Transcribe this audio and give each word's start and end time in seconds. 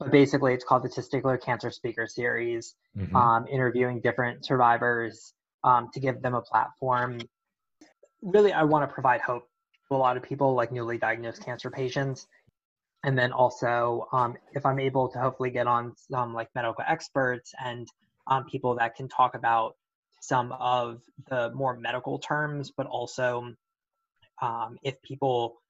but 0.00 0.10
basically, 0.10 0.54
it's 0.54 0.64
called 0.64 0.82
the 0.82 0.88
Testicular 0.88 1.40
Cancer 1.40 1.70
Speaker 1.70 2.06
Series, 2.06 2.74
Mhm. 2.96 3.14
um, 3.14 3.46
interviewing 3.46 4.00
different 4.00 4.44
survivors 4.44 5.34
um, 5.62 5.90
to 5.92 6.00
give 6.00 6.22
them 6.22 6.34
a 6.34 6.40
platform. 6.40 7.20
Really, 8.22 8.52
I 8.52 8.64
want 8.64 8.88
to 8.88 8.92
provide 8.92 9.20
hope 9.20 9.46
to 9.88 9.94
a 9.94 9.98
lot 9.98 10.16
of 10.16 10.22
people, 10.22 10.54
like 10.54 10.72
newly 10.72 10.96
diagnosed 10.96 11.44
cancer 11.44 11.70
patients. 11.70 12.26
And 13.04 13.18
then 13.18 13.30
also, 13.30 14.08
um, 14.12 14.36
if 14.52 14.64
I'm 14.64 14.78
able 14.78 15.08
to 15.10 15.18
hopefully 15.18 15.50
get 15.50 15.66
on 15.66 15.94
some 15.96 16.32
like 16.32 16.48
medical 16.54 16.82
experts 16.86 17.52
and 17.62 17.86
um, 18.26 18.46
people 18.46 18.74
that 18.76 18.94
can 18.94 19.08
talk 19.08 19.34
about 19.34 19.76
some 20.22 20.52
of 20.52 21.02
the 21.28 21.50
more 21.50 21.76
medical 21.76 22.18
terms, 22.18 22.70
but 22.70 22.86
also 22.86 23.54
um, 24.40 24.78
if 24.82 25.00
people 25.02 25.62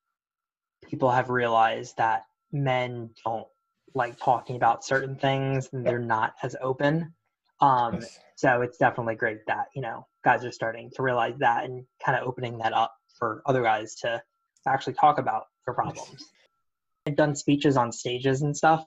people 0.84 1.10
have 1.10 1.30
realized 1.30 1.96
that 1.96 2.26
men 2.52 3.10
don't 3.24 3.46
like 3.94 4.18
talking 4.18 4.56
about 4.56 4.84
certain 4.84 5.16
things 5.16 5.68
and 5.72 5.84
they're 5.86 5.98
not 5.98 6.34
as 6.42 6.56
open. 6.60 7.14
Um, 7.60 7.94
Yes. 8.00 8.18
so 8.36 8.62
it's 8.62 8.78
definitely 8.78 9.16
great 9.16 9.40
that 9.46 9.66
you 9.74 9.82
know 9.82 10.06
guys 10.24 10.44
are 10.44 10.52
starting 10.52 10.90
to 10.96 11.02
realize 11.02 11.34
that 11.38 11.64
and 11.64 11.84
kind 12.04 12.18
of 12.18 12.26
opening 12.26 12.58
that 12.58 12.72
up 12.72 12.94
for 13.18 13.42
other 13.46 13.62
guys 13.62 13.94
to, 13.96 14.08
to 14.64 14.70
actually 14.72 14.94
talk 14.94 15.18
about 15.18 15.44
their 15.66 15.74
problems. 15.74 16.30
I've 17.06 17.16
done 17.16 17.34
speeches 17.34 17.76
on 17.76 17.92
stages 17.92 18.42
and 18.42 18.56
stuff 18.56 18.84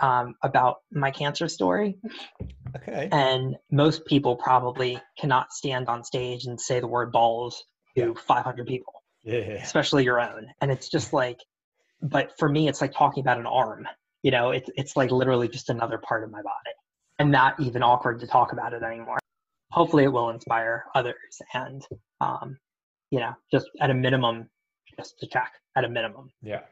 um, 0.00 0.34
about 0.42 0.76
my 0.90 1.10
cancer 1.10 1.48
story, 1.48 1.96
Okay. 2.76 3.08
and 3.12 3.56
most 3.70 4.04
people 4.06 4.36
probably 4.36 5.00
cannot 5.18 5.52
stand 5.52 5.88
on 5.88 6.04
stage 6.04 6.46
and 6.46 6.60
say 6.60 6.80
the 6.80 6.86
word 6.88 7.12
balls 7.12 7.64
to 7.96 8.14
500 8.14 8.66
people 8.66 8.92
Yeah. 9.22 9.62
especially 9.62 10.04
your 10.04 10.20
own. 10.20 10.48
And 10.60 10.70
it's 10.70 10.88
just 10.88 11.12
like, 11.12 11.38
but 12.02 12.32
for 12.38 12.48
me, 12.48 12.68
it's 12.68 12.80
like 12.80 12.92
talking 12.92 13.20
about 13.22 13.38
an 13.38 13.46
arm. 13.46 13.86
You 14.24 14.30
know, 14.30 14.52
it's 14.52 14.70
it's 14.74 14.96
like 14.96 15.10
literally 15.10 15.48
just 15.48 15.68
another 15.68 15.98
part 15.98 16.24
of 16.24 16.30
my 16.30 16.40
body, 16.40 16.74
and 17.18 17.30
not 17.30 17.60
even 17.60 17.82
awkward 17.82 18.18
to 18.20 18.26
talk 18.26 18.52
about 18.52 18.72
it 18.72 18.82
anymore. 18.82 19.18
Hopefully, 19.70 20.04
it 20.04 20.12
will 20.12 20.30
inspire 20.30 20.86
others, 20.94 21.42
and 21.52 21.86
um, 22.22 22.56
you 23.10 23.20
know, 23.20 23.34
just 23.52 23.66
at 23.80 23.90
a 23.90 23.94
minimum, 23.94 24.48
just 24.96 25.18
to 25.20 25.26
check 25.26 25.52
at 25.76 25.84
a 25.84 25.88
minimum. 25.90 26.30
Yeah. 26.42 26.62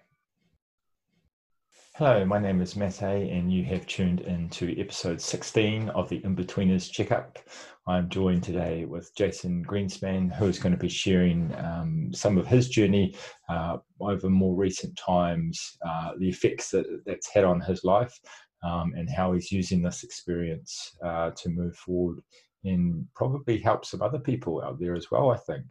Hello, 1.97 2.25
my 2.25 2.39
name 2.39 2.63
is 2.63 2.75
Mate, 2.75 3.03
and 3.03 3.53
you 3.53 3.65
have 3.65 3.87
tuned 3.87 4.23
in 4.23 4.49
to 4.49 4.81
episode 4.81 5.21
16 5.21 5.91
of 5.91 6.09
the 6.09 6.25
In-Betweeners 6.25 6.91
Checkup. 6.91 7.39
I'm 7.87 8.09
joined 8.09 8.45
today 8.45 8.85
with 8.85 9.13
Jason 9.17 9.65
Greenspan, 9.65 10.33
who 10.33 10.47
is 10.47 10.61
going 10.61 10.73
to 10.73 10.79
be 10.79 10.89
sharing 10.89 11.53
um, 11.57 12.11
some 12.15 12.39
of 12.39 12.47
his 12.47 12.69
journey 12.69 13.17
uh, 13.49 13.79
over 14.01 14.31
more 14.31 14.55
recent 14.55 14.97
times, 14.97 15.79
uh, 15.85 16.13
the 16.19 16.29
effects 16.29 16.71
that 16.71 16.87
that's 17.05 17.29
had 17.33 17.45
on 17.45 17.61
his 17.61 17.83
life, 17.83 18.17
um, 18.63 18.93
and 18.97 19.11
how 19.11 19.33
he's 19.33 19.51
using 19.51 19.83
this 19.83 20.05
experience 20.05 20.97
uh, 21.05 21.31
to 21.31 21.49
move 21.49 21.75
forward 21.75 22.21
and 22.65 23.05
probably 23.17 23.59
help 23.59 23.85
some 23.85 24.01
other 24.01 24.21
people 24.21 24.63
out 24.63 24.79
there 24.79 24.95
as 24.95 25.11
well, 25.11 25.31
I 25.31 25.37
think. 25.37 25.65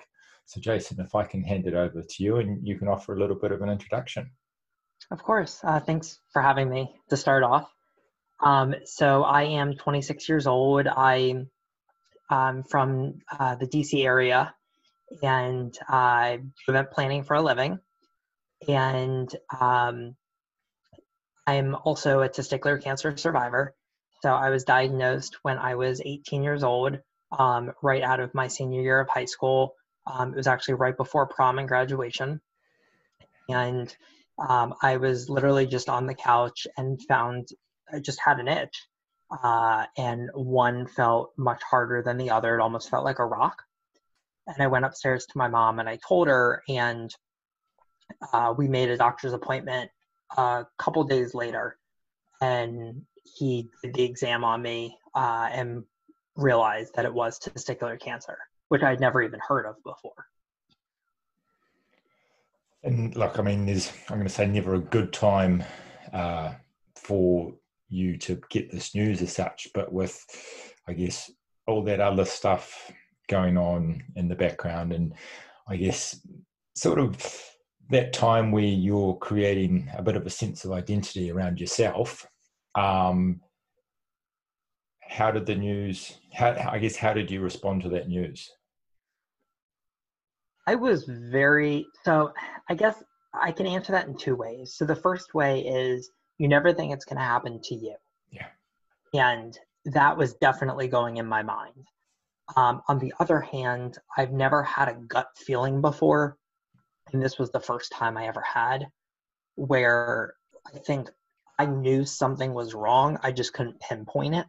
So, 0.46 0.60
Jason, 0.60 1.00
if 1.00 1.16
I 1.16 1.24
can 1.24 1.42
hand 1.42 1.66
it 1.66 1.76
over 1.76 2.02
to 2.02 2.24
you 2.24 2.38
and 2.38 2.60
you 2.68 2.78
can 2.78 2.90
offer 2.90 3.16
a 3.16 3.20
little 3.20 3.38
bit 3.38 3.54
of 3.54 3.62
an 3.62 3.70
introduction. 3.70 4.30
Of 5.12 5.24
course. 5.24 5.62
Uh, 5.64 5.80
thanks 5.80 6.20
for 6.34 6.42
having 6.42 6.70
me 6.70 6.94
to 7.10 7.16
start 7.16 7.44
off. 7.44 7.72
Um, 8.44 8.76
so 8.84 9.24
I 9.24 9.44
am 9.44 9.76
26 9.76 10.28
years 10.28 10.48
old. 10.48 10.88
I, 10.88 11.46
I'm 12.32 12.64
from 12.64 13.20
uh, 13.40 13.56
the 13.56 13.68
DC 13.68 14.06
area, 14.06 14.56
and 15.22 15.74
do 15.74 16.72
event 16.72 16.92
planning 16.92 17.24
for 17.24 17.36
a 17.36 17.42
living. 17.42 17.80
And 18.68 19.34
um, 19.60 20.16
I'm 21.48 21.76
also 21.76 22.22
a 22.22 22.30
testicular 22.30 22.82
cancer 22.82 23.16
survivor. 23.18 23.76
So 24.22 24.32
I 24.32 24.50
was 24.50 24.64
diagnosed 24.64 25.38
when 25.42 25.58
I 25.58 25.76
was 25.76 26.02
18 26.04 26.44
years 26.44 26.64
old, 26.64 27.00
um, 27.38 27.74
right 27.82 28.04
out 28.04 28.20
of 28.20 28.34
my 28.34 28.48
senior 28.48 28.82
year 28.82 29.00
of 29.00 29.10
high 29.10 29.26
school. 29.26 29.76
Um, 30.08 30.34
it 30.34 30.38
was 30.38 30.48
actually 30.48 30.76
right 30.76 30.96
before 30.96 31.28
prom 31.28 31.60
and 31.60 31.68
graduation. 31.68 32.42
And 33.50 33.94
um, 34.40 34.76
I 34.82 34.98
was 34.98 35.30
literally 35.30 35.66
just 35.68 35.90
on 35.90 36.06
the 36.06 36.14
couch 36.16 36.68
and 36.78 37.02
found 37.08 37.50
I 37.94 38.00
just 38.00 38.20
had 38.24 38.40
an 38.40 38.48
itch. 38.48 38.88
Uh, 39.32 39.86
and 39.98 40.30
one 40.34 40.88
felt 40.88 41.32
much 41.38 41.62
harder 41.64 42.02
than 42.02 42.18
the 42.18 42.30
other. 42.30 42.56
It 42.56 42.62
almost 42.62 42.90
felt 42.90 43.06
like 43.06 43.20
a 43.20 43.26
rock. 43.26 43.64
And 44.48 44.62
I 44.62 44.68
went 44.68 44.86
upstairs 44.86 45.26
to 45.28 45.38
my 45.38 45.48
mom 45.48 45.80
and 45.80 45.88
I 45.88 46.00
told 46.06 46.28
her, 46.28 46.64
and 46.68 47.14
uh, 48.34 48.54
we 48.58 48.68
made 48.68 48.90
a 48.90 48.98
doctor's 48.98 49.34
appointment 49.34 49.90
a 50.38 50.66
couple 50.78 51.04
days 51.06 51.34
later. 51.34 51.78
And 52.42 53.04
he 53.38 53.70
did 53.84 53.94
the 53.94 54.04
exam 54.04 54.44
on 54.44 54.62
me 54.62 54.98
uh, 55.16 55.48
and 55.52 55.84
realized 56.36 56.96
that 56.96 57.06
it 57.06 57.14
was 57.14 57.40
testicular 57.40 58.00
cancer, 58.00 58.38
which 58.68 58.82
I'd 58.84 59.00
never 59.00 59.22
even 59.22 59.40
heard 59.48 59.66
of 59.66 59.76
before. 59.84 60.26
And 62.84 63.16
look, 63.16 63.38
I 63.38 63.44
mean, 63.44 63.66
there's, 63.68 63.92
I'm 64.10 64.18
going 64.18 64.28
to 64.28 64.34
say, 64.34 64.48
never 64.48 64.74
a 64.74 64.80
good 64.80 65.14
time 65.14 65.64
uh, 66.12 66.54
for 66.96 67.54
you 67.92 68.18
to 68.18 68.40
get 68.50 68.72
this 68.72 68.96
news 68.96 69.22
as 69.22 69.34
such, 69.34 69.68
but 69.74 69.92
with, 69.92 70.26
I 70.88 70.94
guess, 70.94 71.30
all 71.68 71.84
that 71.84 72.00
other 72.00 72.26
stuff 72.26 72.92
going 73.30 73.58
on 73.58 74.04
in 74.16 74.28
the 74.28 74.36
background, 74.36 74.94
and 74.94 75.14
I 75.68 75.76
guess, 75.76 76.20
sort 76.76 77.00
of 77.00 77.18
that 77.90 78.14
time 78.14 78.52
where 78.52 78.64
you're 78.64 79.16
creating 79.18 79.90
a 79.96 80.02
bit 80.02 80.16
of 80.16 80.26
a 80.26 80.30
sense 80.30 80.64
of 80.66 80.72
identity 80.72 81.32
around 81.32 81.60
yourself. 81.60 82.26
Um, 82.76 83.42
how 85.02 85.30
did 85.30 85.46
the 85.46 85.56
news? 85.56 86.18
How 86.34 86.56
I 86.72 86.80
guess 86.80 86.96
how 86.96 87.14
did 87.14 87.30
you 87.30 87.42
respond 87.42 87.84
to 87.84 87.90
that 87.90 88.08
news? 88.08 88.50
I 90.68 90.76
was 90.76 91.04
very 91.04 91.86
so 92.06 92.32
I 92.70 92.76
guess 92.76 93.04
I 93.34 93.52
can 93.52 93.66
answer 93.66 93.92
that 93.92 94.08
in 94.08 94.16
two 94.16 94.36
ways. 94.36 94.74
So 94.76 94.86
the 94.86 94.96
first 94.96 95.34
way 95.34 95.62
is 95.62 96.10
you 96.42 96.48
never 96.48 96.74
think 96.74 96.92
it's 96.92 97.06
going 97.06 97.20
to 97.20 97.24
happen 97.24 97.62
to 97.62 97.76
you. 97.76 97.94
Yeah. 98.32 98.48
And 99.14 99.56
that 99.86 100.18
was 100.18 100.34
definitely 100.34 100.88
going 100.88 101.18
in 101.18 101.28
my 101.28 101.44
mind. 101.44 101.86
Um, 102.56 102.82
on 102.88 102.98
the 102.98 103.14
other 103.20 103.40
hand, 103.40 104.00
I've 104.18 104.32
never 104.32 104.64
had 104.64 104.88
a 104.88 104.96
gut 104.96 105.28
feeling 105.38 105.82
before, 105.82 106.40
and 107.14 107.22
this 107.22 107.38
was 107.38 107.52
the 107.52 107.60
first 107.60 107.92
time 107.92 108.18
I 108.18 108.26
ever 108.26 108.42
had, 108.42 108.88
where 109.54 110.34
I 110.66 110.80
think 110.80 111.12
I 111.60 111.68
knew 111.68 112.06
something 112.06 112.56
was 112.56 112.74
wrong. 112.74 113.20
I 113.22 113.32
just 113.32 113.54
couldn't 113.54 113.80
pinpoint 113.80 114.34
it, 114.34 114.48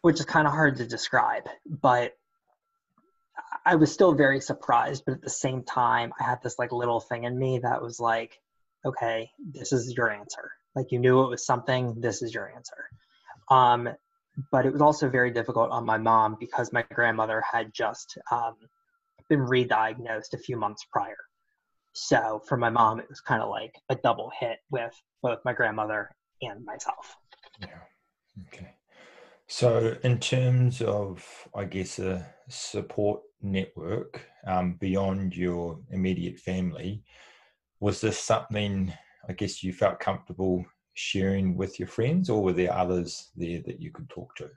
which 0.00 0.18
is 0.18 0.26
kind 0.26 0.48
of 0.48 0.52
hard 0.52 0.78
to 0.78 0.84
describe. 0.84 1.44
But 1.64 2.14
I 3.64 3.76
was 3.76 3.92
still 3.92 4.14
very 4.14 4.40
surprised, 4.40 5.04
but 5.06 5.14
at 5.14 5.22
the 5.22 5.30
same 5.30 5.62
time, 5.62 6.12
I 6.18 6.24
had 6.24 6.42
this 6.42 6.58
like 6.58 6.72
little 6.72 6.98
thing 6.98 7.22
in 7.22 7.38
me 7.38 7.60
that 7.60 7.80
was 7.80 8.00
like, 8.00 8.40
okay, 8.84 9.30
this 9.52 9.72
is 9.72 9.94
your 9.96 10.10
answer. 10.10 10.50
Like 10.74 10.90
you 10.90 10.98
knew 10.98 11.22
it 11.22 11.28
was 11.28 11.44
something, 11.44 12.00
this 12.00 12.22
is 12.22 12.34
your 12.34 12.50
answer. 12.54 12.88
Um, 13.50 13.88
but 14.50 14.64
it 14.64 14.72
was 14.72 14.80
also 14.80 15.08
very 15.08 15.30
difficult 15.30 15.70
on 15.70 15.84
my 15.84 15.98
mom 15.98 16.36
because 16.40 16.72
my 16.72 16.84
grandmother 16.94 17.42
had 17.42 17.72
just 17.74 18.16
um, 18.30 18.54
been 19.28 19.42
re-diagnosed 19.42 20.34
a 20.34 20.38
few 20.38 20.56
months 20.56 20.86
prior. 20.90 21.16
So 21.92 22.40
for 22.48 22.56
my 22.56 22.70
mom, 22.70 23.00
it 23.00 23.08
was 23.08 23.20
kind 23.20 23.42
of 23.42 23.50
like 23.50 23.74
a 23.90 23.94
double 23.94 24.30
hit 24.38 24.58
with 24.70 24.94
both 25.22 25.40
my 25.44 25.52
grandmother 25.52 26.10
and 26.40 26.64
myself. 26.64 27.16
Yeah. 27.60 27.68
Okay. 28.48 28.70
So, 29.46 29.98
in 30.02 30.18
terms 30.18 30.80
of, 30.80 31.22
I 31.54 31.64
guess, 31.64 31.98
a 31.98 32.26
support 32.48 33.20
network 33.42 34.22
um, 34.46 34.74
beyond 34.80 35.36
your 35.36 35.78
immediate 35.90 36.38
family, 36.38 37.04
was 37.82 38.00
this 38.00 38.16
something 38.16 38.92
I 39.28 39.32
guess 39.32 39.62
you 39.62 39.72
felt 39.72 39.98
comfortable 39.98 40.64
sharing 40.94 41.56
with 41.56 41.80
your 41.80 41.88
friends, 41.88 42.30
or 42.30 42.40
were 42.40 42.52
there 42.52 42.72
others 42.72 43.30
there 43.36 43.60
that 43.66 43.80
you 43.80 43.90
could 43.90 44.08
talk 44.08 44.36
to? 44.36 44.48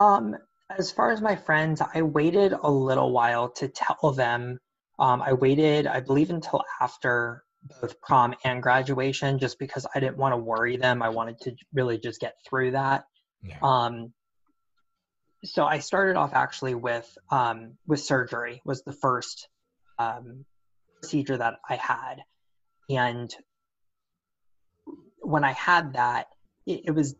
Um, 0.00 0.34
as 0.78 0.90
far 0.90 1.10
as 1.10 1.20
my 1.20 1.36
friends, 1.36 1.82
I 1.94 2.00
waited 2.00 2.54
a 2.54 2.70
little 2.70 3.12
while 3.12 3.50
to 3.50 3.68
tell 3.68 4.12
them. 4.12 4.58
Um, 4.98 5.20
I 5.20 5.34
waited, 5.34 5.86
I 5.86 6.00
believe, 6.00 6.30
until 6.30 6.64
after 6.80 7.44
both 7.80 8.00
prom 8.00 8.34
and 8.44 8.62
graduation, 8.62 9.38
just 9.38 9.58
because 9.58 9.86
I 9.94 10.00
didn't 10.00 10.16
want 10.16 10.32
to 10.32 10.38
worry 10.38 10.78
them. 10.78 11.02
I 11.02 11.10
wanted 11.10 11.38
to 11.42 11.54
really 11.74 11.98
just 11.98 12.18
get 12.18 12.34
through 12.48 12.70
that. 12.70 13.04
Yeah. 13.42 13.58
Um, 13.62 14.14
so 15.44 15.66
I 15.66 15.80
started 15.80 16.16
off 16.16 16.32
actually 16.32 16.76
with 16.76 17.06
um, 17.30 17.76
with 17.86 18.00
surgery 18.00 18.62
was 18.64 18.82
the 18.84 18.92
first 18.94 19.48
um, 19.98 20.46
procedure 21.02 21.36
that 21.36 21.54
I 21.68 21.76
had, 21.76 22.22
and 22.88 23.34
when 25.20 25.44
I 25.44 25.52
had 25.52 25.92
that, 25.94 26.28
it, 26.66 26.82
it 26.86 26.90
was 26.92 27.16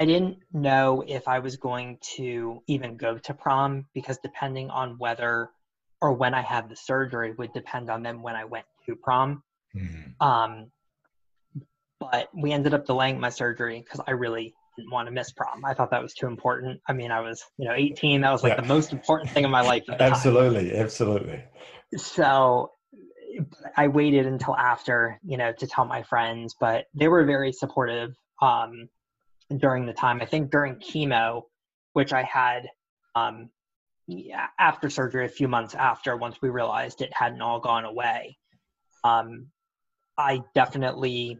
I 0.00 0.06
didn't 0.06 0.38
know 0.52 1.04
if 1.06 1.28
I 1.28 1.40
was 1.40 1.56
going 1.56 1.98
to 2.16 2.62
even 2.66 2.96
go 2.96 3.18
to 3.18 3.34
prom 3.34 3.86
because 3.92 4.18
depending 4.22 4.70
on 4.70 4.96
whether 4.98 5.50
or 6.00 6.14
when 6.14 6.32
I 6.32 6.40
had 6.40 6.70
the 6.70 6.76
surgery 6.76 7.32
would 7.32 7.52
depend 7.52 7.90
on 7.90 8.02
then 8.02 8.22
when 8.22 8.34
I 8.34 8.44
went 8.44 8.64
to 8.86 8.96
prom. 8.96 9.42
Mhm. 9.76 10.14
Um, 10.20 10.72
but 11.98 12.30
we 12.34 12.52
ended 12.52 12.72
up 12.72 12.86
delaying 12.86 13.20
my 13.20 13.28
surgery 13.28 13.82
because 13.82 14.00
I 14.06 14.12
really 14.12 14.54
didn't 14.76 14.90
want 14.90 15.08
to 15.08 15.12
miss 15.12 15.32
prom. 15.32 15.64
I 15.64 15.74
thought 15.74 15.90
that 15.90 16.02
was 16.02 16.14
too 16.14 16.26
important. 16.26 16.80
I 16.88 16.92
mean, 16.92 17.10
I 17.10 17.20
was, 17.20 17.44
you 17.58 17.66
know, 17.66 17.74
18. 17.74 18.20
That 18.20 18.32
was 18.32 18.42
like 18.42 18.54
yeah. 18.54 18.60
the 18.60 18.68
most 18.68 18.92
important 18.92 19.30
thing 19.30 19.44
in 19.44 19.50
my 19.50 19.62
life. 19.62 19.84
absolutely, 19.88 20.70
time. 20.70 20.80
absolutely. 20.80 21.44
So 21.96 22.72
I 23.76 23.88
waited 23.88 24.26
until 24.26 24.56
after, 24.56 25.18
you 25.24 25.36
know, 25.36 25.52
to 25.52 25.66
tell 25.66 25.84
my 25.84 26.02
friends, 26.02 26.54
but 26.58 26.86
they 26.94 27.08
were 27.08 27.24
very 27.24 27.52
supportive 27.52 28.14
um, 28.40 28.88
during 29.56 29.86
the 29.86 29.92
time. 29.92 30.20
I 30.20 30.26
think 30.26 30.50
during 30.50 30.76
chemo, 30.76 31.42
which 31.92 32.12
I 32.12 32.22
had 32.22 32.68
um, 33.14 33.50
after 34.58 34.90
surgery, 34.90 35.26
a 35.26 35.28
few 35.28 35.48
months 35.48 35.74
after, 35.74 36.16
once 36.16 36.36
we 36.40 36.48
realized 36.48 37.02
it 37.02 37.12
hadn't 37.12 37.42
all 37.42 37.60
gone 37.60 37.84
away, 37.84 38.36
um, 39.04 39.46
I 40.16 40.42
definitely 40.54 41.38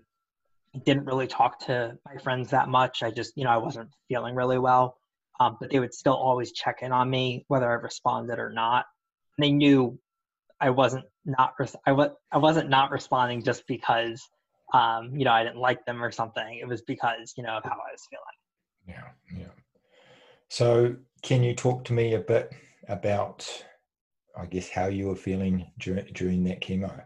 didn't 0.85 1.05
really 1.05 1.27
talk 1.27 1.67
to 1.67 1.97
my 2.07 2.17
friends 2.23 2.51
that 2.51 2.69
much. 2.69 3.03
I 3.03 3.11
just, 3.11 3.33
you 3.37 3.45
know, 3.45 3.51
I 3.51 3.57
wasn't 3.57 3.91
feeling 4.09 4.35
really 4.35 4.59
well. 4.59 4.97
Um, 5.41 5.57
but 5.59 5.71
they 5.71 5.81
would 5.81 5.95
still 5.95 6.15
always 6.15 6.53
check 6.53 6.79
in 6.83 6.93
on 6.93 7.09
me, 7.09 7.45
whether 7.49 7.69
I 7.69 7.75
responded 7.75 8.39
or 8.39 8.51
not. 8.51 8.85
And 9.37 9.45
they 9.45 9.53
knew 9.53 9.99
I 10.61 10.71
wasn't 10.71 11.07
not 11.25 11.55
res- 11.59 11.77
I 11.87 11.93
was 11.93 12.11
I 12.31 12.39
wasn't 12.39 12.69
not 12.69 12.91
responding 12.91 13.43
just 13.43 13.67
because 13.67 14.23
um, 14.75 15.17
you 15.17 15.25
know 15.25 15.33
I 15.33 15.43
didn't 15.43 15.59
like 15.59 15.85
them 15.87 16.05
or 16.05 16.11
something. 16.11 16.59
It 16.61 16.69
was 16.69 16.83
because 16.83 17.33
you 17.37 17.43
know 17.43 17.57
of 17.57 17.65
how 17.65 17.71
I 17.71 17.93
was 17.93 18.07
feeling. 18.11 18.37
Yeah, 18.87 19.41
yeah. 19.41 19.53
So, 20.49 20.97
can 21.23 21.43
you 21.43 21.55
talk 21.55 21.85
to 21.85 21.93
me 21.93 22.15
a 22.15 22.19
bit 22.19 22.53
about, 22.89 23.49
I 24.37 24.47
guess, 24.47 24.69
how 24.69 24.87
you 24.87 25.07
were 25.07 25.17
feeling 25.17 25.71
during 25.79 26.07
during 26.13 26.45
that 26.45 26.61
chemo? 26.61 27.05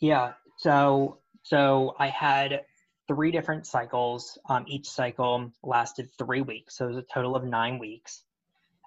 Yeah. 0.00 0.32
So 0.58 1.18
so 1.44 1.94
I 1.98 2.08
had 2.08 2.62
three 3.06 3.30
different 3.30 3.66
cycles. 3.66 4.38
Um, 4.48 4.64
each 4.66 4.88
cycle 4.88 5.52
lasted 5.62 6.08
three 6.18 6.40
weeks, 6.40 6.76
so 6.76 6.86
it 6.86 6.88
was 6.88 6.96
a 6.96 7.02
total 7.02 7.36
of 7.36 7.44
nine 7.44 7.78
weeks. 7.78 8.22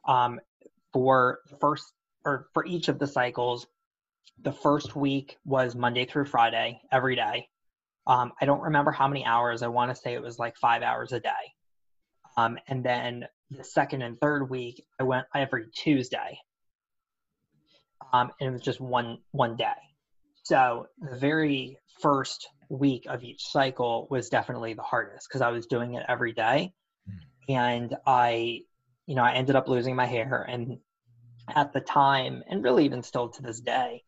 Um, 0.07 0.39
for 0.92 1.39
first 1.59 1.94
or 2.25 2.48
for 2.54 2.65
each 2.65 2.88
of 2.88 2.98
the 2.98 3.06
cycles, 3.06 3.68
the 4.42 4.51
first 4.51 4.95
week 4.95 5.38
was 5.45 5.75
Monday 5.75 6.06
through 6.06 6.25
Friday 6.25 6.81
every 6.92 7.15
day. 7.15 7.48
Um, 8.07 8.31
I 8.42 8.45
don't 8.45 8.62
remember 8.62 8.92
how 8.92 9.07
many 9.07 9.24
hours. 9.24 9.62
I 9.62 9.68
want 9.68 9.92
to 9.92 9.95
say 9.95 10.13
it 10.13 10.21
was 10.21 10.39
like 10.39 10.57
five 10.57 10.81
hours 10.81 11.12
a 11.12 11.19
day. 11.19 11.30
Um, 12.38 12.57
and 12.68 12.83
then 12.83 13.27
the 13.51 13.63
second 13.63 14.01
and 14.01 14.19
third 14.19 14.50
week, 14.50 14.83
I 15.00 15.04
went 15.04 15.27
every 15.36 15.68
Tuesday. 15.75 16.39
Um, 18.12 18.31
and 18.39 18.50
it 18.50 18.51
was 18.51 18.62
just 18.62 18.81
one 18.81 19.19
one 19.31 19.57
day. 19.57 19.75
So 20.47 20.88
the 21.01 21.17
very 21.17 21.77
first 21.99 22.47
week 22.69 23.05
of 23.09 23.21
each 23.21 23.44
cycle 23.47 24.07
was 24.09 24.29
definitely 24.29 24.75
the 24.75 24.81
hardest 24.81 25.27
because 25.27 25.41
I 25.41 25.49
was 25.49 25.65
doing 25.65 25.95
it 25.95 26.05
every 26.07 26.31
day. 26.31 26.71
Hmm. 27.05 27.51
And 27.51 27.97
I, 28.05 28.61
you 29.07 29.15
know, 29.15 29.23
I 29.23 29.33
ended 29.33 29.57
up 29.57 29.67
losing 29.67 29.97
my 29.97 30.05
hair. 30.05 30.45
And 30.47 30.77
at 31.53 31.73
the 31.73 31.81
time, 31.81 32.44
and 32.49 32.63
really 32.63 32.85
even 32.85 33.03
still 33.03 33.27
to 33.27 33.41
this 33.41 33.59
day, 33.59 34.03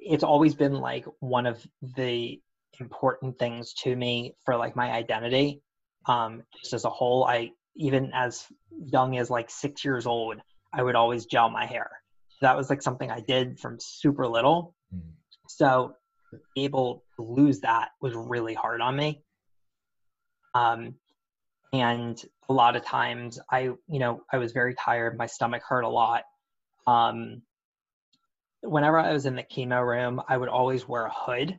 it's 0.00 0.24
always 0.24 0.56
been 0.56 0.74
like 0.74 1.04
one 1.20 1.46
of 1.46 1.64
the 1.96 2.40
important 2.80 3.38
things 3.38 3.74
to 3.74 3.94
me 3.94 4.34
for 4.44 4.56
like 4.56 4.74
my 4.74 4.90
identity. 4.90 5.62
Um, 6.06 6.42
just 6.60 6.74
as 6.74 6.84
a 6.84 6.90
whole, 6.90 7.24
I 7.26 7.52
even 7.76 8.10
as 8.12 8.44
young 8.76 9.18
as 9.18 9.30
like 9.30 9.50
six 9.50 9.84
years 9.84 10.04
old, 10.04 10.38
I 10.74 10.82
would 10.82 10.96
always 10.96 11.26
gel 11.26 11.48
my 11.48 11.64
hair. 11.64 11.90
That 12.40 12.56
was 12.56 12.70
like 12.70 12.82
something 12.82 13.08
I 13.08 13.20
did 13.20 13.60
from 13.60 13.78
super 13.78 14.26
little. 14.26 14.74
Mm. 14.94 15.12
So 15.48 15.94
able 16.56 17.04
to 17.16 17.22
lose 17.22 17.60
that 17.60 17.90
was 18.00 18.14
really 18.14 18.54
hard 18.54 18.80
on 18.80 18.96
me. 18.96 19.22
Um, 20.54 20.94
and 21.72 22.20
a 22.48 22.52
lot 22.52 22.76
of 22.76 22.84
times 22.84 23.38
I, 23.50 23.60
you 23.60 23.98
know, 23.98 24.22
I 24.32 24.38
was 24.38 24.52
very 24.52 24.74
tired. 24.74 25.18
My 25.18 25.26
stomach 25.26 25.62
hurt 25.68 25.82
a 25.82 25.88
lot. 25.88 26.22
Um, 26.86 27.42
whenever 28.62 28.98
I 28.98 29.12
was 29.12 29.26
in 29.26 29.36
the 29.36 29.42
chemo 29.42 29.84
room, 29.86 30.22
I 30.28 30.36
would 30.36 30.48
always 30.48 30.88
wear 30.88 31.06
a 31.06 31.12
hood 31.12 31.58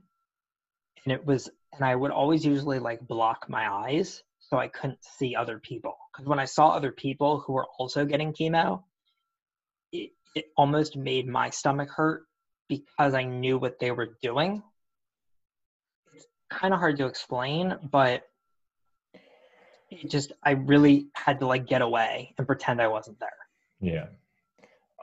and 1.06 1.14
it 1.14 1.26
was, 1.26 1.50
and 1.74 1.86
I 1.86 1.96
would 1.96 2.12
always 2.12 2.46
usually 2.46 2.80
like 2.80 3.00
block 3.00 3.46
my 3.48 3.72
eyes 3.72 4.24
so 4.40 4.58
I 4.58 4.68
couldn't 4.68 5.04
see 5.04 5.36
other 5.36 5.60
people. 5.60 5.96
Because 6.12 6.28
when 6.28 6.40
I 6.40 6.46
saw 6.46 6.70
other 6.70 6.92
people 6.92 7.40
who 7.40 7.54
were 7.54 7.68
also 7.80 8.06
getting 8.06 8.34
chemo, 8.34 8.84
it, 9.92 10.12
it 10.36 10.46
almost 10.58 10.98
made 10.98 11.28
my 11.28 11.50
stomach 11.50 11.90
hurt 11.90 12.24
because 12.68 13.14
I 13.14 13.24
knew 13.24 13.58
what 13.58 13.80
they 13.80 13.92
were 13.92 14.18
doing. 14.22 14.64
It's 16.14 16.28
kind 16.50 16.74
of 16.74 16.80
hard 16.80 16.98
to 16.98 17.06
explain, 17.06 17.78
but 17.92 18.24
it 19.90 20.10
just 20.10 20.34
I 20.44 20.52
really 20.52 21.08
had 21.14 21.40
to 21.40 21.48
like 21.48 21.68
get 21.68 21.82
away 21.82 22.34
and 22.38 22.46
pretend 22.46 22.82
I 22.82 22.88
wasn't 22.88 23.20
there. 23.20 23.30
Yeah. 23.80 24.08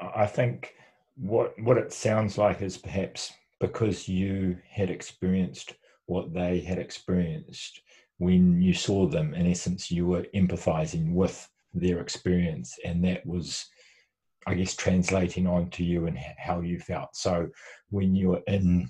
I 0.01 0.27
think 0.27 0.75
what 1.17 1.55
what 1.61 1.79
it 1.79 1.93
sounds 1.93 2.37
like 2.37 2.61
is 2.61 2.77
perhaps 2.77 3.33
because 3.61 4.09
you 4.09 4.59
had 4.69 4.91
experienced 4.91 5.75
what 6.07 6.35
they 6.35 6.61
had 6.61 6.79
experienced 6.79 7.81
when 8.19 8.61
you 8.61 8.75
saw 8.75 9.07
them 9.07 9.33
in 9.35 9.47
essence 9.47 9.91
you 9.91 10.07
were 10.07 10.27
empathizing 10.35 11.13
with 11.13 11.49
their 11.73 12.01
experience 12.01 12.77
and 12.85 13.05
that 13.05 13.25
was 13.25 13.67
I 14.47 14.55
guess, 14.55 14.75
translating 14.77 15.47
onto 15.47 15.83
you 15.83 16.07
and 16.07 16.19
how 16.39 16.61
you 16.61 16.79
felt. 16.79 17.17
So 17.17 17.49
when 17.91 18.15
you're 18.15 18.43
in, 18.47 18.89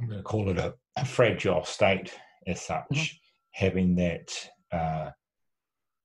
I'm 0.00 0.06
going 0.06 0.18
to 0.18 0.22
call 0.22 0.48
it 0.50 0.58
a, 0.58 0.74
a 0.96 1.04
fragile 1.04 1.64
state 1.64 2.14
as 2.46 2.60
such, 2.60 2.84
mm-hmm. 2.92 3.16
having 3.52 3.94
that 3.96 4.50
uh, 4.72 5.10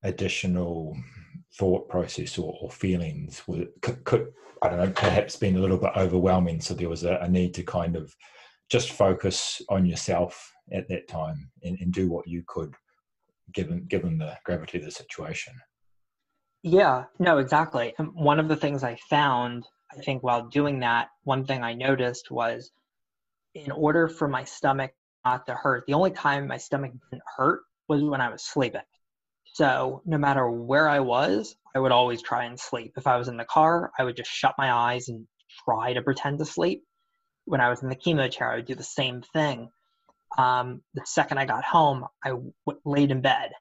additional 0.04 0.98
thought 1.57 1.88
process 1.88 2.38
or, 2.38 2.57
or 2.62 2.72
feelings 2.72 3.44
would, 3.48 3.69
could, 3.81 4.04
could, 4.04 4.28
I 4.62 4.69
don't 4.69 4.80
know, 4.80 4.92
perhaps 4.92 5.36
been 5.36 5.57
a 5.57 5.60
little 5.60 5.78
bit 5.78 5.92
overwhelming. 5.95 6.62
So 6.62 6.74
there 6.74 6.90
was 6.90 7.04
a, 7.04 7.18
a 7.18 7.30
need 7.30 7.54
to 7.56 7.63
kind 7.63 7.95
of 7.95 8.13
just 8.69 8.92
focus 8.92 9.62
on 9.69 9.86
yourself 9.86 10.51
at 10.72 10.88
that 10.90 11.07
time 11.07 11.51
and, 11.63 11.78
and 11.80 11.94
do 11.94 12.10
what 12.10 12.28
you 12.28 12.44
could 12.48 12.74
given 13.54 13.86
given 13.86 14.18
the 14.18 14.36
gravity 14.45 14.80
of 14.80 14.86
the 14.86 14.92
situation. 14.92 15.54
Yeah, 16.63 17.06
no, 17.19 17.39
exactly. 17.39 17.94
One 18.00 18.39
of 18.39 18.48
the 18.48 18.56
things 18.56 18.83
I 18.83 18.95
found, 19.10 19.68
I 19.92 19.98
think, 19.98 20.24
while 20.24 20.48
doing 20.48 20.80
that, 20.80 21.10
one 21.24 21.45
thing 21.45 21.62
I 21.62 21.74
noticed 21.74 22.31
was 22.31 22.71
in 23.54 23.71
order 23.71 24.07
for 24.07 24.27
my 24.27 24.45
stomach 24.45 24.94
not 25.26 25.45
to 25.47 25.56
hurt, 25.56 25.85
the 25.88 25.94
only 25.94 26.11
time 26.11 26.47
my 26.47 26.57
stomach 26.57 26.94
didn't 27.11 27.23
hurt 27.38 27.64
was 27.88 28.02
when 28.02 28.21
I 28.21 28.30
was 28.30 28.44
sleeping. 28.44 28.81
So 29.54 30.02
no 30.06 30.18
matter 30.18 30.49
where 30.49 30.88
I 30.88 31.02
was, 31.02 31.56
I 31.76 31.80
would 31.80 31.92
always 31.92 32.21
try 32.21 32.45
and 32.45 32.59
sleep. 32.59 32.94
If 32.97 33.07
I 33.07 33.18
was 33.18 33.28
in 33.28 33.38
the 33.38 33.45
car, 33.45 33.92
I 33.99 34.04
would 34.04 34.16
just 34.16 34.31
shut 34.31 34.56
my 34.57 34.71
eyes 34.71 35.09
and 35.09 35.28
try 35.66 35.94
to 35.94 36.02
pretend 36.02 36.40
to 36.40 36.45
sleep. 36.45 36.83
When 37.45 37.61
I 37.61 37.69
was 37.69 37.83
in 37.83 37.90
the 37.90 37.95
chemo 37.95 38.31
chair, 38.31 38.52
I 38.52 38.56
would 38.56 38.66
do 38.66 38.76
the 38.76 38.83
same 38.83 39.21
thing. 39.33 39.69
Um, 40.38 40.81
the 40.94 41.04
second 41.06 41.40
I 41.40 41.45
got 41.45 41.66
home, 41.66 42.06
I 42.23 42.30
w- 42.30 42.54
laid 42.85 43.11
in 43.11 43.21
bed. 43.21 43.52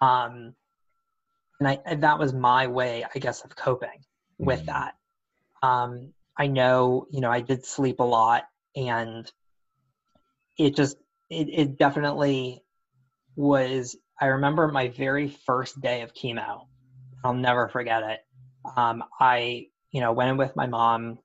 Um, 0.00 0.54
and 1.60 1.68
I 1.68 1.78
and 1.84 2.02
that 2.02 2.18
was 2.18 2.32
my 2.32 2.66
way, 2.66 3.04
I 3.14 3.18
guess, 3.18 3.44
of 3.44 3.54
coping 3.54 4.04
with 4.38 4.60
mm-hmm. 4.60 4.66
that. 4.66 4.94
Um, 5.62 6.12
I 6.36 6.46
know, 6.46 7.06
you 7.10 7.20
know, 7.20 7.30
I 7.30 7.42
did 7.42 7.64
sleep 7.66 8.00
a 8.00 8.04
lot, 8.04 8.44
and 8.74 9.30
it 10.58 10.74
just 10.74 10.96
it, 11.28 11.48
it 11.50 11.78
definitely 11.78 12.64
was. 13.36 13.96
I 14.20 14.26
remember 14.26 14.68
my 14.68 14.88
very 14.88 15.28
first 15.28 15.80
day 15.80 16.02
of 16.02 16.14
chemo. 16.14 16.66
I'll 17.22 17.34
never 17.34 17.68
forget 17.68 18.02
it. 18.02 18.20
Um, 18.76 19.04
I, 19.18 19.66
you 19.92 20.00
know, 20.00 20.12
went 20.12 20.30
in 20.30 20.36
with 20.38 20.56
my 20.56 20.66
mom, 20.66 21.18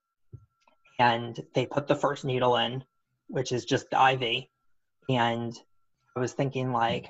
and 1.00 1.40
they 1.54 1.66
put 1.66 1.88
the 1.88 1.96
first 1.96 2.26
needle 2.26 2.58
in, 2.58 2.84
which 3.28 3.54
is 3.54 3.64
just 3.64 3.90
the 3.90 4.12
IV, 4.12 4.46
and 5.08 5.54
I 6.16 6.20
was 6.20 6.34
thinking 6.34 6.74
like, 6.74 7.10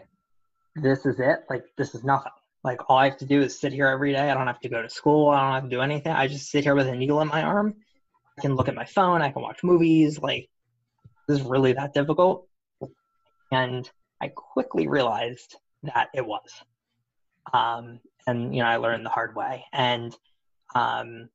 this 0.75 1.05
is 1.07 1.19
it. 1.19 1.39
Like 1.49 1.63
this 1.75 1.95
is 1.95 2.03
nothing 2.03 2.31
like 2.65 2.89
all 2.89 2.97
I 2.97 3.09
have 3.09 3.17
to 3.17 3.25
do 3.25 3.41
is 3.41 3.59
sit 3.59 3.73
here 3.73 3.87
every 3.87 4.11
day. 4.11 4.27
I 4.27 4.33
don't 4.33 4.47
have 4.47 4.59
to 4.61 4.69
go 4.69 4.81
to 4.81 4.89
school. 4.89 5.29
I 5.29 5.39
don't 5.39 5.53
have 5.53 5.63
to 5.65 5.69
do 5.69 5.81
anything. 5.81 6.11
I 6.11 6.27
just 6.27 6.49
sit 6.49 6.63
here 6.63 6.73
with 6.73 6.87
a 6.87 6.95
needle 6.95 7.21
in 7.21 7.27
my 7.27 7.43
arm. 7.43 7.75
I 8.37 8.41
can 8.41 8.55
look 8.55 8.67
at 8.67 8.73
my 8.73 8.85
phone. 8.85 9.21
I 9.21 9.29
can 9.29 9.43
watch 9.43 9.63
movies. 9.63 10.19
Like 10.19 10.49
this 11.27 11.39
is 11.39 11.45
really 11.45 11.73
that 11.73 11.93
difficult. 11.93 12.47
And 13.51 13.87
I 14.19 14.29
quickly 14.29 14.87
realized 14.87 15.55
that 15.83 16.09
it 16.15 16.25
was. 16.25 16.49
Um, 17.53 17.99
and 18.25 18.55
you 18.55 18.63
know, 18.63 18.67
I 18.67 18.77
learned 18.77 19.05
the 19.05 19.11
hard 19.11 19.35
way. 19.35 19.65
And 19.71 20.17
um, 20.73 21.29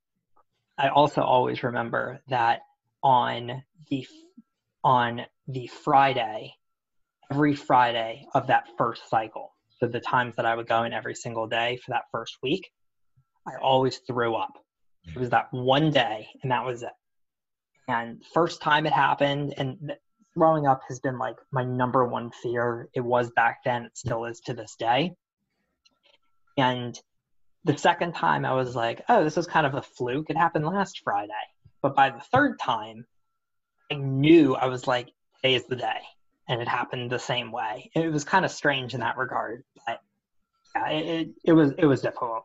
I 0.76 0.88
also 0.88 1.22
always 1.22 1.62
remember 1.62 2.20
that 2.28 2.62
on 3.04 3.62
the 3.88 4.04
on 4.82 5.22
the 5.46 5.68
Friday, 5.68 6.54
every 7.30 7.54
Friday 7.54 8.26
of 8.34 8.48
that 8.48 8.66
first 8.76 9.08
cycle, 9.08 9.52
so 9.80 9.88
the 9.88 10.00
times 10.00 10.36
that 10.36 10.46
I 10.46 10.54
would 10.54 10.68
go 10.68 10.84
in 10.84 10.92
every 10.92 11.14
single 11.14 11.46
day 11.46 11.78
for 11.84 11.92
that 11.92 12.04
first 12.12 12.36
week, 12.42 12.70
I 13.46 13.52
always 13.60 13.98
threw 14.06 14.34
up. 14.34 14.52
It 15.04 15.18
was 15.18 15.30
that 15.30 15.48
one 15.52 15.90
day, 15.90 16.28
and 16.42 16.52
that 16.52 16.64
was 16.64 16.82
it. 16.82 16.92
And 17.88 18.22
first 18.34 18.60
time 18.60 18.86
it 18.86 18.92
happened, 18.92 19.54
and 19.56 19.92
throwing 20.34 20.66
up 20.66 20.82
has 20.88 21.00
been 21.00 21.18
like 21.18 21.36
my 21.50 21.64
number 21.64 22.04
one 22.04 22.30
fear. 22.42 22.88
It 22.94 23.00
was 23.00 23.30
back 23.30 23.64
then, 23.64 23.86
it 23.86 23.96
still 23.96 24.26
is 24.26 24.40
to 24.40 24.54
this 24.54 24.76
day. 24.78 25.14
And 26.58 26.98
the 27.64 27.76
second 27.76 28.14
time 28.14 28.44
I 28.44 28.52
was 28.52 28.76
like, 28.76 29.02
oh, 29.08 29.24
this 29.24 29.36
was 29.36 29.46
kind 29.46 29.66
of 29.66 29.74
a 29.74 29.82
fluke. 29.82 30.28
It 30.28 30.36
happened 30.36 30.66
last 30.66 31.00
Friday. 31.02 31.32
But 31.82 31.96
by 31.96 32.10
the 32.10 32.20
third 32.32 32.58
time, 32.58 33.06
I 33.90 33.94
knew 33.94 34.54
I 34.54 34.66
was 34.66 34.86
like, 34.86 35.08
today 35.36 35.54
is 35.54 35.64
the 35.64 35.76
day. 35.76 36.00
And 36.50 36.60
it 36.60 36.68
happened 36.68 37.10
the 37.10 37.18
same 37.18 37.50
way. 37.52 37.90
It 37.94 38.12
was 38.12 38.24
kind 38.24 38.44
of 38.44 38.50
strange 38.50 38.92
in 38.92 39.00
that 39.00 39.16
regard. 39.16 39.62
But 39.86 40.00
yeah, 40.74 40.88
it, 40.90 41.28
it 41.44 41.52
was 41.52 41.72
it 41.78 41.86
was 41.86 42.02
difficult. 42.02 42.44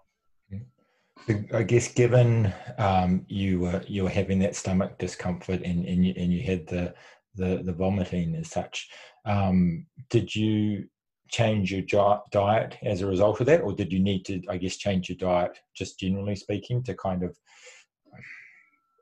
I 1.53 1.63
guess 1.63 1.91
given 1.91 2.53
um, 2.77 3.25
you 3.27 3.59
were 3.61 3.81
you 3.87 4.03
were 4.03 4.09
having 4.09 4.39
that 4.39 4.55
stomach 4.55 4.97
discomfort 4.99 5.61
and 5.63 5.85
and 5.85 6.05
you, 6.05 6.13
and 6.17 6.31
you 6.31 6.43
had 6.43 6.67
the, 6.67 6.93
the 7.35 7.63
the 7.63 7.73
vomiting 7.73 8.35
as 8.35 8.49
such, 8.49 8.89
um, 9.25 9.87
did 10.09 10.33
you 10.33 10.87
change 11.29 11.71
your 11.71 12.21
diet 12.31 12.77
as 12.83 13.01
a 13.01 13.07
result 13.07 13.39
of 13.39 13.47
that, 13.47 13.61
or 13.61 13.73
did 13.73 13.91
you 13.91 13.99
need 13.99 14.23
to 14.25 14.41
I 14.47 14.57
guess 14.57 14.77
change 14.77 15.09
your 15.09 15.17
diet 15.17 15.57
just 15.75 15.99
generally 15.99 16.35
speaking 16.35 16.83
to 16.83 16.93
kind 16.93 17.23
of 17.23 17.35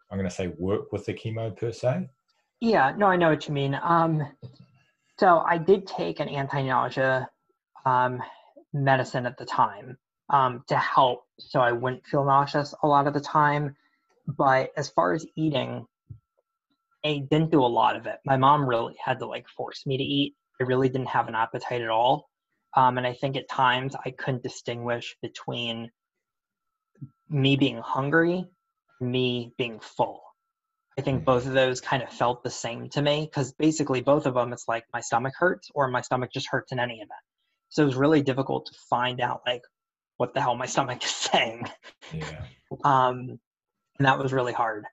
I'm 0.10 0.18
going 0.18 0.30
to 0.30 0.36
say 0.36 0.48
work 0.58 0.94
with 0.94 1.06
the 1.06 1.14
chemo 1.14 1.58
per 1.58 1.72
se? 1.72 2.08
Yeah, 2.62 2.94
no, 2.96 3.08
I 3.08 3.18
know 3.18 3.30
what 3.30 3.48
you 3.48 3.54
mean. 3.54 3.78
Um, 3.84 4.26
so 5.20 5.40
I 5.40 5.58
did 5.58 5.88
take 5.88 6.20
an 6.20 6.30
anti-nausea 6.30 7.30
um, 7.86 8.22
medicine 8.74 9.26
at 9.26 9.38
the 9.38 9.46
time 9.46 9.98
um, 10.30 10.64
to 10.68 10.78
help 10.78 11.26
so 11.40 11.60
I 11.60 11.72
wouldn't 11.72 12.06
feel 12.06 12.26
nauseous 12.26 12.74
a 12.84 12.88
lot 12.88 13.08
of 13.08 13.14
the 13.14 13.22
time. 13.22 13.76
But 14.28 14.72
as 14.78 14.90
far 14.90 15.14
as 15.14 15.26
eating, 15.36 15.86
I 17.06 17.28
didn't 17.30 17.52
do 17.52 17.64
a 17.64 17.68
lot 17.68 17.96
of 17.96 18.08
it. 18.08 18.20
My 18.26 18.38
mom 18.38 18.68
really 18.68 18.96
had 19.04 19.20
to 19.20 19.26
like 19.26 19.48
force 19.50 19.86
me 19.86 19.98
to 19.98 20.04
eat. 20.04 20.36
I 20.62 20.64
really 20.64 20.90
didn't 20.90 21.10
have 21.10 21.28
an 21.28 21.36
appetite 21.36 21.82
at 21.82 21.90
all. 21.90 22.30
Um, 22.76 22.98
and 22.98 23.06
I 23.06 23.14
think 23.14 23.36
at 23.36 23.50
times 23.50 23.96
I 24.06 24.12
couldn't 24.12 24.42
distinguish 24.42 25.16
between 25.22 25.92
me 27.30 27.56
being 27.56 27.78
hungry, 27.78 28.46
me 29.00 29.54
being 29.58 29.80
full. 29.80 30.22
I 30.98 31.02
think 31.02 31.20
hmm. 31.20 31.26
both 31.26 31.46
of 31.46 31.54
those 31.54 31.82
kind 31.82 32.04
of 32.04 32.10
felt 32.10 32.44
the 32.44 32.50
same 32.50 32.90
to 32.90 33.02
me 33.02 33.26
because 33.26 33.54
basically 33.54 34.02
both 34.02 34.26
of 34.26 34.36
them, 34.36 34.54
it's 34.54 34.68
like 34.68 34.86
my 34.94 35.02
stomach 35.02 35.34
hurts 35.38 35.70
or 35.74 35.88
my 35.88 36.02
stomach 36.02 36.32
just 36.34 36.48
hurts 36.50 36.72
in 36.72 36.80
any 36.80 36.96
event. 36.96 37.12
So 37.70 37.84
it 37.84 37.88
was 37.88 37.96
really 37.96 38.22
difficult 38.22 38.68
to 38.68 38.74
find 38.90 39.20
out 39.20 39.42
like 39.48 39.64
what 40.18 40.34
the 40.34 40.42
hell 40.42 40.56
my 40.56 40.66
stomach 40.74 41.04
is 41.04 41.12
saying. 41.12 41.68
Yeah. 42.14 42.46
Um, 42.84 43.40
and 44.00 44.08
that 44.08 44.20
was 44.20 44.34
really 44.34 44.54
hard. 44.54 44.86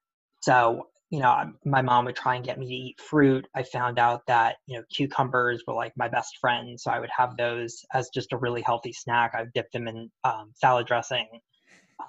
So, 0.43 0.89
you 1.11 1.19
know, 1.19 1.53
my 1.65 1.83
mom 1.83 2.05
would 2.05 2.17
try 2.17 2.37
and 2.37 2.45
get 2.45 2.59
me 2.59 2.69
to 2.69 2.75
eat 2.75 3.01
fruit. 3.01 3.47
I 3.55 3.65
found 3.65 3.99
out 3.99 4.23
that, 4.29 4.57
you 4.67 4.79
know, 4.79 4.85
cucumbers 4.91 5.65
were 5.67 5.75
like 5.75 5.93
my 5.97 6.09
best 6.09 6.39
friend. 6.41 6.81
So 6.81 6.91
I 6.91 7.01
would 7.01 7.11
have 7.17 7.37
those 7.37 7.85
as 7.93 8.11
just 8.15 8.33
a 8.33 8.37
really 8.37 8.63
healthy 8.63 8.93
snack. 8.93 9.33
I 9.35 9.43
would 9.43 9.53
dip 9.53 9.71
them 9.73 9.89
in 9.89 10.11
um, 10.25 10.53
salad 10.55 10.87
dressing. 10.87 11.27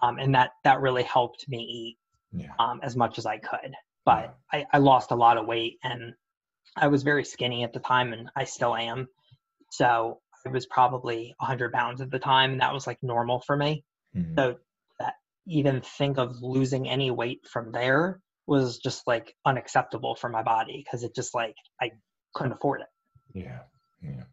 Um, 0.02 0.20
and 0.20 0.34
that, 0.36 0.52
that 0.64 0.80
really 0.80 1.04
helped 1.04 1.46
me 1.50 1.58
eat 1.58 1.98
yeah. 2.34 2.52
um, 2.60 2.80
as 2.84 2.96
much 2.96 3.18
as 3.18 3.26
I 3.26 3.38
could. 3.38 3.74
But 4.06 4.36
yeah. 4.54 4.66
I, 4.72 4.78
I 4.78 4.78
lost 4.80 5.12
a 5.12 5.16
lot 5.16 5.38
of 5.38 5.46
weight 5.46 5.78
and 5.84 6.14
I 6.76 6.88
was 6.88 7.04
very 7.04 7.26
skinny 7.26 7.64
at 7.64 7.74
the 7.74 7.80
time 7.80 8.14
and 8.14 8.30
I 8.36 8.46
still 8.46 8.76
am. 8.76 9.08
So 9.72 10.20
I 10.46 10.50
was 10.50 10.66
probably 10.66 11.34
100 11.38 11.72
pounds 11.72 12.02
at 12.02 12.12
the 12.12 12.20
time, 12.20 12.52
and 12.54 12.62
that 12.62 12.74
was 12.74 12.88
like 12.88 12.98
normal 13.02 13.42
for 13.42 13.56
me. 13.56 13.84
Mm-hmm. 14.16 14.36
So 14.38 14.56
that 15.00 15.14
even 15.48 15.82
think 15.82 16.18
of 16.18 16.42
losing 16.42 16.90
any 16.90 17.12
weight 17.12 17.42
from 17.52 17.72
there 17.72 18.20
was 18.48 18.80
just 18.80 19.08
like 19.08 19.36
unacceptable 19.46 20.16
for 20.16 20.30
my 20.30 20.44
body 20.44 20.84
because 20.84 21.04
it 21.04 21.16
just 21.16 21.34
like 21.34 21.56
I 21.82 21.92
couldn't 22.34 22.54
afford 22.54 22.82
it. 22.82 22.88
Yeah, 23.34 23.60
yeah. 24.02 24.24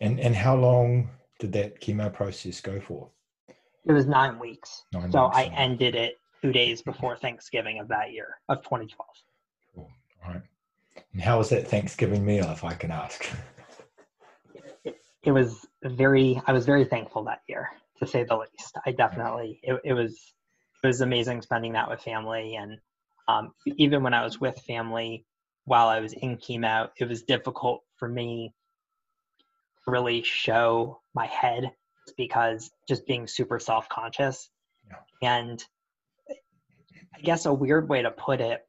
And 0.00 0.20
and 0.20 0.34
how 0.34 0.56
long 0.56 1.10
did 1.40 1.52
that 1.52 1.80
chemo 1.80 2.12
process 2.12 2.60
go 2.60 2.80
for? 2.80 3.10
It 3.84 3.92
was 3.92 4.06
nine 4.06 4.38
weeks. 4.38 4.82
Nine 4.92 5.10
so 5.10 5.26
I 5.26 5.44
ended 5.56 5.94
it 5.94 6.16
two 6.42 6.52
days 6.52 6.82
before 6.82 7.16
Thanksgiving 7.16 7.78
of 7.78 7.88
that 7.88 8.12
year 8.12 8.38
of 8.48 8.62
2012. 8.62 9.08
Cool. 9.74 9.90
All 10.24 10.32
right. 10.32 10.42
And 11.12 11.22
how 11.22 11.38
was 11.38 11.48
that 11.50 11.68
Thanksgiving 11.68 12.24
meal, 12.24 12.50
if 12.50 12.64
I 12.64 12.74
can 12.74 12.90
ask? 12.90 13.28
it 15.28 15.32
was 15.32 15.66
very 15.84 16.40
i 16.46 16.52
was 16.52 16.64
very 16.64 16.84
thankful 16.84 17.24
that 17.24 17.40
year 17.48 17.68
to 17.98 18.06
say 18.06 18.24
the 18.24 18.36
least 18.36 18.78
i 18.86 18.90
definitely 18.90 19.60
it, 19.62 19.80
it 19.84 19.92
was 19.92 20.34
it 20.82 20.86
was 20.86 21.00
amazing 21.00 21.42
spending 21.42 21.72
that 21.72 21.88
with 21.88 22.00
family 22.00 22.56
and 22.56 22.78
um, 23.28 23.52
even 23.76 24.02
when 24.02 24.14
i 24.14 24.24
was 24.24 24.40
with 24.40 24.58
family 24.60 25.26
while 25.64 25.88
i 25.88 26.00
was 26.00 26.12
in 26.14 26.36
chemo 26.38 26.88
it 26.98 27.08
was 27.08 27.22
difficult 27.22 27.82
for 27.96 28.08
me 28.08 28.54
to 29.84 29.90
really 29.90 30.22
show 30.22 31.00
my 31.14 31.26
head 31.26 31.70
because 32.16 32.70
just 32.88 33.06
being 33.06 33.26
super 33.26 33.58
self-conscious 33.58 34.50
yeah. 34.88 35.40
and 35.42 35.64
i 37.14 37.20
guess 37.20 37.46
a 37.46 37.52
weird 37.52 37.88
way 37.88 38.02
to 38.02 38.10
put 38.10 38.40
it 38.40 38.66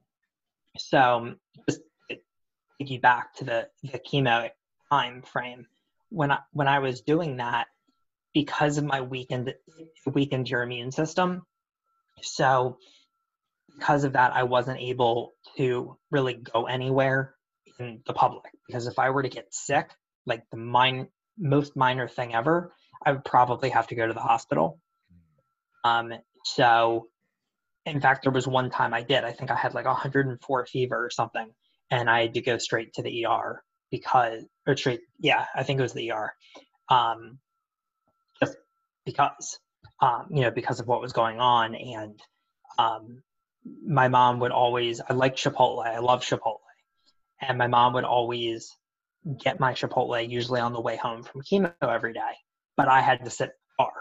so 0.77 1.33
just 1.67 1.81
take 2.09 2.21
you 2.79 2.99
back 2.99 3.33
to 3.35 3.43
the 3.43 3.67
the 3.83 3.99
chemo 3.99 4.49
time 4.89 5.21
frame 5.21 5.65
when 6.09 6.31
I 6.31 6.39
when 6.51 6.67
I 6.67 6.79
was 6.79 7.01
doing 7.01 7.37
that 7.37 7.67
because 8.33 8.77
of 8.77 8.83
my 8.83 9.01
weakened 9.01 9.53
weakened 10.05 10.49
your 10.49 10.63
immune 10.63 10.91
system. 10.91 11.43
So 12.21 12.77
because 13.77 14.03
of 14.03 14.13
that, 14.13 14.33
I 14.33 14.43
wasn't 14.43 14.79
able 14.79 15.33
to 15.57 15.97
really 16.11 16.33
go 16.33 16.65
anywhere 16.65 17.35
in 17.79 18.01
the 18.05 18.13
public 18.13 18.51
because 18.67 18.87
if 18.87 18.99
I 18.99 19.09
were 19.11 19.23
to 19.23 19.29
get 19.29 19.53
sick, 19.53 19.89
like 20.25 20.43
the 20.51 20.57
mine, 20.57 21.07
most 21.37 21.77
minor 21.77 22.07
thing 22.07 22.35
ever, 22.35 22.73
I 23.05 23.13
would 23.13 23.23
probably 23.23 23.69
have 23.69 23.87
to 23.87 23.95
go 23.95 24.05
to 24.05 24.13
the 24.13 24.19
hospital. 24.19 24.79
Um, 25.85 26.11
so, 26.43 27.07
in 27.89 28.01
fact, 28.01 28.23
there 28.23 28.31
was 28.31 28.47
one 28.47 28.69
time 28.69 28.93
I 28.93 29.01
did. 29.01 29.23
I 29.23 29.31
think 29.31 29.51
I 29.51 29.55
had 29.55 29.73
like 29.73 29.85
104 29.85 30.65
fever 30.65 31.05
or 31.05 31.09
something, 31.09 31.51
and 31.91 32.09
I 32.09 32.21
had 32.23 32.33
to 32.35 32.41
go 32.41 32.57
straight 32.57 32.93
to 32.93 33.01
the 33.01 33.25
ER 33.25 33.63
because 33.91 34.43
or 34.67 34.75
straight 34.75 35.01
yeah 35.19 35.45
i 35.55 35.63
think 35.63 35.79
it 35.79 35.83
was 35.83 35.93
the 35.93 36.11
er 36.11 36.31
um 36.89 37.37
just 38.41 38.57
because 39.05 39.59
um 40.01 40.27
you 40.31 40.41
know 40.41 40.51
because 40.51 40.79
of 40.79 40.87
what 40.87 41.01
was 41.01 41.13
going 41.13 41.39
on 41.39 41.75
and 41.75 42.19
um 42.77 43.21
my 43.85 44.07
mom 44.07 44.39
would 44.39 44.51
always 44.51 45.01
i 45.09 45.13
like 45.13 45.35
chipotle 45.35 45.85
i 45.85 45.99
love 45.99 46.21
chipotle 46.21 46.59
and 47.41 47.57
my 47.57 47.67
mom 47.67 47.93
would 47.93 48.03
always 48.03 48.75
get 49.43 49.59
my 49.59 49.73
chipotle 49.73 50.29
usually 50.29 50.59
on 50.59 50.73
the 50.73 50.81
way 50.81 50.95
home 50.95 51.23
from 51.23 51.41
chemo 51.41 51.73
every 51.81 52.13
day 52.13 52.33
but 52.77 52.87
i 52.87 53.01
had 53.01 53.23
to 53.23 53.31
sit 53.31 53.51
far 53.77 53.91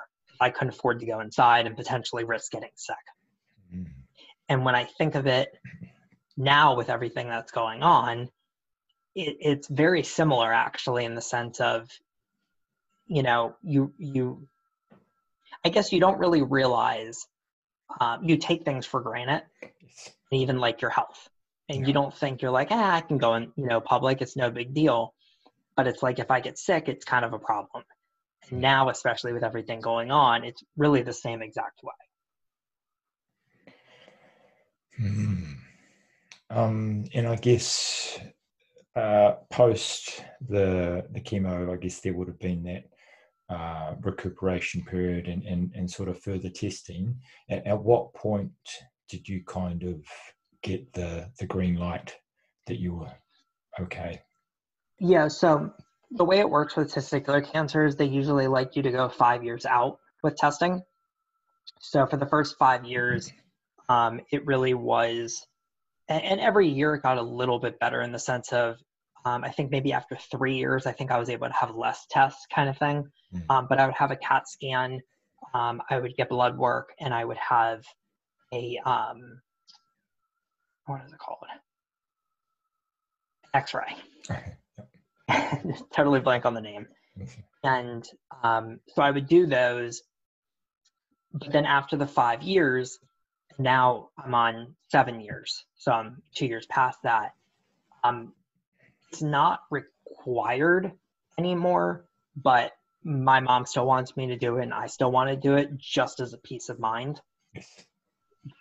i 0.41 0.51
couldn't 0.51 0.75
afford 0.75 1.01
to 1.01 1.07
go 1.07 1.21
inside 1.21 1.67
and 1.67 1.77
potentially 1.77 2.25
risk 2.25 2.53
getting 2.53 2.71
sick. 2.77 2.97
And 4.49 4.65
when 4.65 4.75
i 4.75 4.85
think 4.85 5.15
of 5.15 5.27
it 5.27 5.51
now 6.37 6.77
with 6.77 6.91
everything 6.91 7.29
that's 7.29 7.53
going 7.53 7.83
on 7.83 8.29
it, 9.15 9.37
it's 9.41 9.69
very 9.69 10.03
similar 10.03 10.53
actually 10.53 11.05
in 11.05 11.15
the 11.15 11.21
sense 11.21 11.61
of 11.61 11.89
you 13.07 13.23
know 13.23 13.57
you 13.63 13.93
you 13.99 14.47
i 15.65 15.69
guess 15.69 15.93
you 15.93 16.01
don't 16.01 16.19
really 16.19 16.43
realize 16.43 17.27
um, 18.01 18.23
you 18.23 18.37
take 18.37 18.65
things 18.65 18.85
for 18.85 19.01
granted 19.01 19.43
even 20.31 20.59
like 20.59 20.83
your 20.83 20.91
health. 20.91 21.29
And 21.69 21.81
yeah. 21.81 21.87
you 21.87 21.93
don't 21.93 22.15
think 22.15 22.43
you're 22.43 22.51
like 22.51 22.69
ah, 22.71 22.95
i 22.97 23.01
can 23.01 23.19
go 23.19 23.35
in 23.35 23.53
you 23.57 23.67
know 23.67 23.81
public 23.81 24.23
it's 24.23 24.37
no 24.37 24.51
big 24.51 24.75
deal. 24.75 25.15
But 25.77 25.87
it's 25.87 26.03
like 26.03 26.19
if 26.19 26.31
i 26.31 26.41
get 26.41 26.59
sick 26.59 26.89
it's 26.89 27.05
kind 27.05 27.25
of 27.25 27.33
a 27.33 27.39
problem. 27.39 27.85
And 28.51 28.61
now 28.61 28.89
especially 28.89 29.33
with 29.33 29.45
everything 29.45 29.81
going 29.81 30.11
on 30.11 30.45
it's 30.45 30.63
really 30.77 31.03
the 31.03 31.13
same 31.13 31.43
exact 31.43 31.83
way 31.83 31.93
mm-hmm. 35.01 35.53
um, 36.51 37.05
and 37.15 37.27
i 37.27 37.37
guess 37.37 38.19
uh, 38.99 39.37
post 39.51 40.25
the 40.49 41.05
the 41.13 41.21
chemo, 41.21 41.73
I 41.73 41.77
guess 41.77 42.01
there 42.01 42.15
would 42.15 42.29
have 42.29 42.41
been 42.41 42.65
that 42.65 42.85
uh, 43.55 43.95
recuperation 44.03 44.83
period 44.85 45.29
and, 45.29 45.45
and, 45.45 45.73
and 45.75 45.91
sort 45.91 46.09
of 46.09 46.21
further 46.21 46.51
testing. 46.51 47.17
At, 47.49 47.67
at, 47.67 47.83
what 47.83 48.13
point 48.15 48.51
did 49.09 49.29
you 49.29 49.45
kind 49.47 49.85
of 49.85 50.05
get 50.63 50.93
the 50.93 51.31
the 51.39 51.47
green 51.47 51.77
light 51.77 52.17
that 52.67 52.81
you 52.81 52.95
were 52.95 53.13
okay? 53.81 54.21
Yeah, 54.99 55.29
so 55.29 55.71
the 56.11 56.25
way 56.25 56.41
it 56.41 56.51
works 56.51 56.75
with 56.75 56.93
testicular 56.93 57.45
cancer 57.45 57.85
is 57.85 57.95
they 57.95 58.07
usually 58.07 58.49
like 58.49 58.75
you 58.75 58.83
to 58.83 58.91
go 58.91 59.09
five 59.09 59.45
years 59.45 59.65
out 59.65 59.99
with 60.25 60.37
testing. 60.37 60.83
So 61.81 62.05
for 62.07 62.17
the 62.17 62.27
first 62.27 62.57
five 62.59 62.85
years, 62.85 63.31
um, 63.89 64.21
it 64.31 64.45
really 64.47 64.75
was 64.75 65.47
and, 66.09 66.41
every 66.41 66.69
year 66.69 66.95
it 66.95 67.03
got 67.03 67.19
a 67.19 67.23
little 67.23 67.59
bit 67.59 67.79
better 67.79 68.01
in 68.01 68.13
the 68.13 68.19
sense 68.19 68.53
of 68.53 68.77
um, 69.25 69.45
I 69.45 69.51
think 69.51 69.71
maybe 69.71 69.93
after 69.93 70.17
three 70.17 70.57
years, 70.57 70.87
I 70.87 70.93
think 70.93 71.11
I 71.11 71.19
was 71.19 71.29
able 71.29 71.49
to 71.49 71.53
have 71.53 71.75
less 71.75 72.07
tests, 72.09 72.47
kind 72.55 72.69
of 72.69 72.79
thing. 72.79 73.05
Mm. 73.35 73.43
Um, 73.51 73.67
but 73.69 73.79
I 73.79 73.85
would 73.85 73.97
have 73.97 74.11
a 74.11 74.17
CAT 74.17 74.49
scan, 74.49 75.01
um, 75.55 75.83
I 75.91 75.99
would 75.99 76.17
get 76.17 76.29
blood 76.29 76.57
work, 76.57 76.91
and 77.01 77.13
I 77.13 77.25
would 77.25 77.37
have 77.37 77.83
a 78.53 78.79
um, 78.85 79.41
what 80.87 81.05
is 81.05 81.13
it 81.13 81.19
called? 81.19 81.45
X-ray. 83.55 83.97
Okay. 84.31 84.55
totally 85.95 86.21
blank 86.21 86.47
on 86.47 86.55
the 86.55 86.61
name. 86.61 86.87
Okay. 87.21 87.45
And 87.65 88.09
um, 88.43 88.81
so 88.95 89.03
I 89.03 89.11
would 89.11 89.27
do 89.27 89.47
those, 89.47 90.03
but 91.33 91.53
then 91.53 91.67
after 91.67 91.97
the 91.97 92.07
five 92.07 92.43
years, 92.43 92.99
now 93.59 94.11
I'm 94.17 94.35
on 94.35 94.75
seven 94.89 95.21
years, 95.21 95.65
so 95.77 95.93
I'm 95.93 96.23
two 96.35 96.47
years 96.47 96.67
past 96.67 96.99
that. 97.03 97.35
Um, 98.05 98.33
it's 99.11 99.23
not 99.23 99.61
required 99.71 100.93
anymore, 101.37 102.05
but 102.37 102.73
my 103.03 103.41
mom 103.41 103.67
still 103.67 103.87
wants 103.87 104.17
me 104.17 104.29
to 104.29 104.37
do 104.37 104.59
it, 104.59 104.63
and 104.63 104.75
I 104.75 104.87
still 104.87 105.11
want 105.11 105.31
to 105.31 105.37
do 105.37 105.57
it 105.57 105.77
just 105.77 106.21
as 106.21 106.33
a 106.33 106.39
peace 106.39 106.69
of 106.69 106.79
mind. 106.79 107.21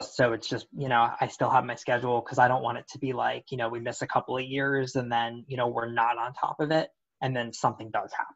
So 0.01 0.34
it's 0.34 0.50
just, 0.50 0.68
you 0.75 0.89
know, 0.89 1.10
I 1.22 1.27
still 1.27 1.50
have 1.50 1.63
my 1.63 1.75
schedule 1.75 2.22
because 2.22 2.39
I 2.39 2.48
don't 2.48 2.63
want 2.63 2.80
it 2.80 2.88
to 2.89 3.00
be 3.00 3.13
like, 3.13 3.51
you 3.51 3.58
know, 3.58 3.70
we 3.70 3.80
miss 3.80 4.01
a 4.01 4.08
couple 4.08 4.36
of 4.36 4.44
years 4.44 4.96
and 4.96 5.12
then, 5.12 5.46
you 5.48 5.56
know, 5.56 5.68
we're 5.68 5.92
not 5.92 6.18
on 6.18 6.34
top 6.34 6.60
of 6.60 6.72
it 6.72 6.89
and 7.22 7.36
then 7.36 7.54
something 7.54 7.89
does 7.92 8.12
happen. 8.12 8.36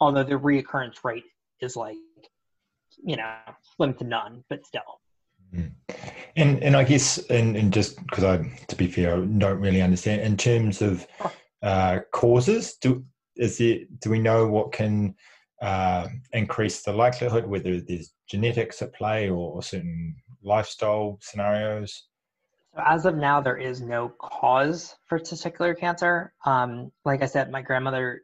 Although 0.00 0.24
the 0.24 0.34
reoccurrence 0.34 1.04
rate 1.04 1.24
is 1.60 1.76
like, 1.76 1.96
you 3.04 3.16
know, 3.16 3.36
slim 3.76 3.94
to 3.94 4.04
none, 4.04 4.44
but 4.48 4.66
still. 4.66 5.00
And 6.36 6.62
and 6.62 6.76
I 6.76 6.84
guess 6.84 7.18
and, 7.30 7.56
and 7.56 7.72
just 7.72 8.04
because 8.06 8.24
I 8.24 8.38
to 8.68 8.76
be 8.76 8.88
fair, 8.88 9.16
I 9.16 9.24
don't 9.24 9.60
really 9.60 9.82
understand 9.82 10.20
in 10.22 10.36
terms 10.36 10.82
of 10.82 11.06
uh, 11.62 12.00
causes. 12.12 12.74
Do 12.74 13.04
is 13.36 13.60
it 13.60 14.00
do 14.00 14.10
we 14.10 14.18
know 14.18 14.46
what 14.46 14.72
can 14.72 15.14
uh, 15.62 16.08
increase 16.32 16.82
the 16.82 16.92
likelihood, 16.92 17.46
whether 17.46 17.80
there's 17.80 18.12
genetics 18.28 18.82
at 18.82 18.94
play 18.94 19.28
or, 19.28 19.52
or 19.52 19.62
certain 19.62 20.16
lifestyle 20.42 21.18
scenarios? 21.20 22.06
So 22.74 22.82
as 22.84 23.06
of 23.06 23.16
now, 23.16 23.40
there 23.40 23.56
is 23.56 23.80
no 23.80 24.12
cause 24.20 24.94
for 25.06 25.18
testicular 25.18 25.78
cancer. 25.78 26.34
Um, 26.44 26.92
like 27.04 27.22
I 27.22 27.26
said, 27.26 27.50
my 27.50 27.62
grandmother 27.62 28.22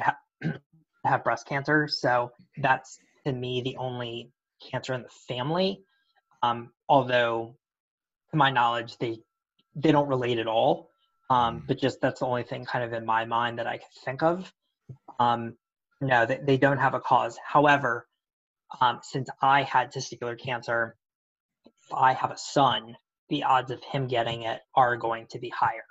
ha- 0.00 0.18
breast 1.24 1.46
cancer, 1.46 1.88
so 1.88 2.30
that's 2.58 2.98
to 3.26 3.32
me 3.32 3.62
the 3.62 3.76
only 3.78 4.30
cancer 4.70 4.92
in 4.92 5.02
the 5.02 5.08
family. 5.26 5.82
Um, 6.44 6.70
although, 6.88 7.56
to 8.30 8.36
my 8.36 8.50
knowledge, 8.50 8.98
they 8.98 9.20
they 9.74 9.92
don't 9.92 10.08
relate 10.08 10.38
at 10.38 10.46
all. 10.46 10.90
Um, 11.30 11.64
but 11.66 11.80
just 11.80 12.00
that's 12.00 12.20
the 12.20 12.26
only 12.26 12.42
thing 12.42 12.64
kind 12.66 12.84
of 12.84 12.92
in 12.92 13.06
my 13.06 13.24
mind 13.24 13.58
that 13.58 13.66
I 13.66 13.78
can 13.78 13.88
think 14.04 14.22
of. 14.22 14.52
Um, 15.18 15.56
no, 16.00 16.26
they, 16.26 16.38
they 16.44 16.56
don't 16.58 16.78
have 16.78 16.92
a 16.94 17.00
cause. 17.00 17.38
However, 17.44 18.06
um, 18.80 19.00
since 19.02 19.30
I 19.40 19.62
had 19.62 19.92
testicular 19.92 20.38
cancer, 20.38 20.96
if 21.64 21.94
I 21.94 22.12
have 22.12 22.30
a 22.30 22.36
son, 22.36 22.94
the 23.30 23.44
odds 23.44 23.70
of 23.70 23.82
him 23.82 24.06
getting 24.06 24.42
it 24.42 24.60
are 24.74 24.96
going 24.98 25.26
to 25.30 25.38
be 25.38 25.48
higher 25.48 25.86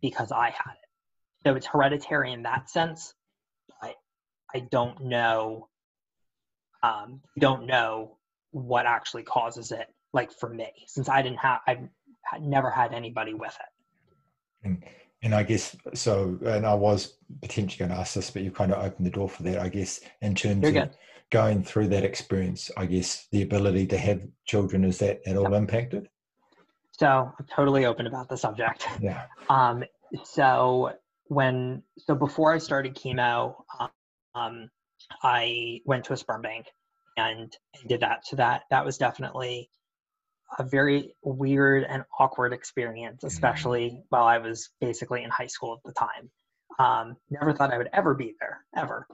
because 0.00 0.32
I 0.32 0.46
had 0.46 0.72
it. 0.72 1.46
So 1.46 1.54
it's 1.54 1.66
hereditary 1.66 2.32
in 2.32 2.42
that 2.42 2.68
sense, 2.68 3.14
but 3.80 3.94
I 4.52 4.60
don't 4.70 5.04
know. 5.04 5.68
Um, 6.82 7.20
don't 7.38 7.66
know 7.66 8.18
what 8.52 8.86
actually 8.86 9.24
causes 9.24 9.72
it. 9.72 9.88
Like 10.12 10.30
for 10.30 10.48
me, 10.48 10.70
since 10.86 11.08
I 11.08 11.22
didn't 11.22 11.38
have, 11.38 11.60
I've 11.66 11.88
never 12.40 12.70
had 12.70 12.92
anybody 12.94 13.34
with 13.34 13.56
it. 13.58 14.66
And, 14.66 14.84
and 15.22 15.34
I 15.34 15.42
guess 15.42 15.76
so. 15.94 16.38
And 16.44 16.66
I 16.66 16.74
was 16.74 17.14
potentially 17.40 17.78
going 17.78 17.90
to 17.90 17.96
ask 17.96 18.14
this, 18.14 18.30
but 18.30 18.42
you 18.42 18.50
kind 18.50 18.72
of 18.72 18.84
opened 18.84 19.06
the 19.06 19.10
door 19.10 19.28
for 19.28 19.42
that. 19.44 19.58
I 19.58 19.68
guess 19.68 20.00
in 20.20 20.34
terms 20.34 20.62
You're 20.62 20.82
of 20.82 20.88
good. 20.88 20.96
going 21.30 21.64
through 21.64 21.88
that 21.88 22.04
experience, 22.04 22.70
I 22.76 22.86
guess 22.86 23.26
the 23.32 23.42
ability 23.42 23.86
to 23.88 23.98
have 23.98 24.20
children 24.44 24.84
is 24.84 24.98
that 24.98 25.20
at 25.26 25.36
all 25.36 25.54
impacted? 25.54 26.08
So 26.92 27.32
I'm 27.38 27.46
totally 27.46 27.86
open 27.86 28.06
about 28.06 28.28
the 28.28 28.36
subject. 28.36 28.86
Yeah. 29.00 29.24
Um, 29.50 29.84
so 30.24 30.92
when 31.26 31.82
so 31.98 32.14
before 32.14 32.54
I 32.54 32.58
started 32.58 32.94
chemo, 32.94 33.56
um, 34.34 34.70
I 35.22 35.80
went 35.84 36.04
to 36.04 36.12
a 36.12 36.16
sperm 36.16 36.42
bank 36.42 36.66
and, 37.16 37.54
and 37.74 37.88
did 37.88 38.00
that. 38.00 38.26
So 38.26 38.36
that 38.36 38.62
that 38.70 38.84
was 38.84 38.98
definitely 38.98 39.68
a 40.58 40.64
very 40.64 41.14
weird 41.22 41.84
and 41.84 42.04
awkward 42.18 42.52
experience, 42.52 43.24
especially 43.24 44.02
while 44.10 44.24
I 44.24 44.38
was 44.38 44.70
basically 44.80 45.22
in 45.24 45.30
high 45.30 45.46
school 45.46 45.74
at 45.74 45.82
the 45.84 45.92
time. 45.92 46.30
Um, 46.78 47.16
never 47.30 47.52
thought 47.52 47.72
I 47.72 47.78
would 47.78 47.90
ever 47.92 48.14
be 48.14 48.34
there, 48.40 48.60
ever. 48.76 49.06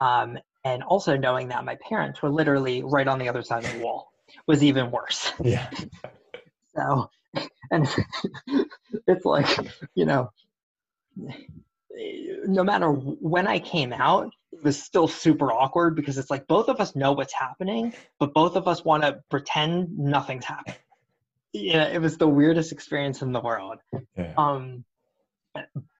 Um, 0.00 0.38
and 0.64 0.82
also 0.82 1.16
knowing 1.16 1.48
that 1.48 1.64
my 1.64 1.76
parents 1.88 2.22
were 2.22 2.30
literally 2.30 2.82
right 2.82 3.08
on 3.08 3.18
the 3.18 3.28
other 3.28 3.42
side 3.42 3.64
of 3.64 3.72
the 3.72 3.80
wall 3.80 4.12
was 4.46 4.62
even 4.62 4.90
worse. 4.90 5.32
Yeah. 5.44 5.70
So, 6.76 7.10
and 7.72 7.88
it's 9.08 9.24
like, 9.24 9.48
you 9.96 10.06
know, 10.06 10.30
no 12.46 12.62
matter 12.62 12.88
when 12.90 13.48
I 13.48 13.58
came 13.58 13.92
out, 13.92 14.32
it 14.58 14.64
was 14.64 14.82
still 14.82 15.06
super 15.06 15.52
awkward 15.52 15.94
because 15.94 16.18
it's 16.18 16.30
like 16.30 16.46
both 16.46 16.68
of 16.68 16.80
us 16.80 16.96
know 16.96 17.12
what's 17.12 17.32
happening, 17.32 17.94
but 18.18 18.34
both 18.34 18.56
of 18.56 18.66
us 18.66 18.84
want 18.84 19.04
to 19.04 19.20
pretend 19.30 19.96
nothing's 19.96 20.44
happening. 20.44 20.76
Yeah, 21.52 21.84
it 21.84 22.00
was 22.00 22.18
the 22.18 22.28
weirdest 22.28 22.72
experience 22.72 23.22
in 23.22 23.32
the 23.32 23.40
world. 23.40 23.78
Yeah. 24.16 24.34
Um, 24.36 24.84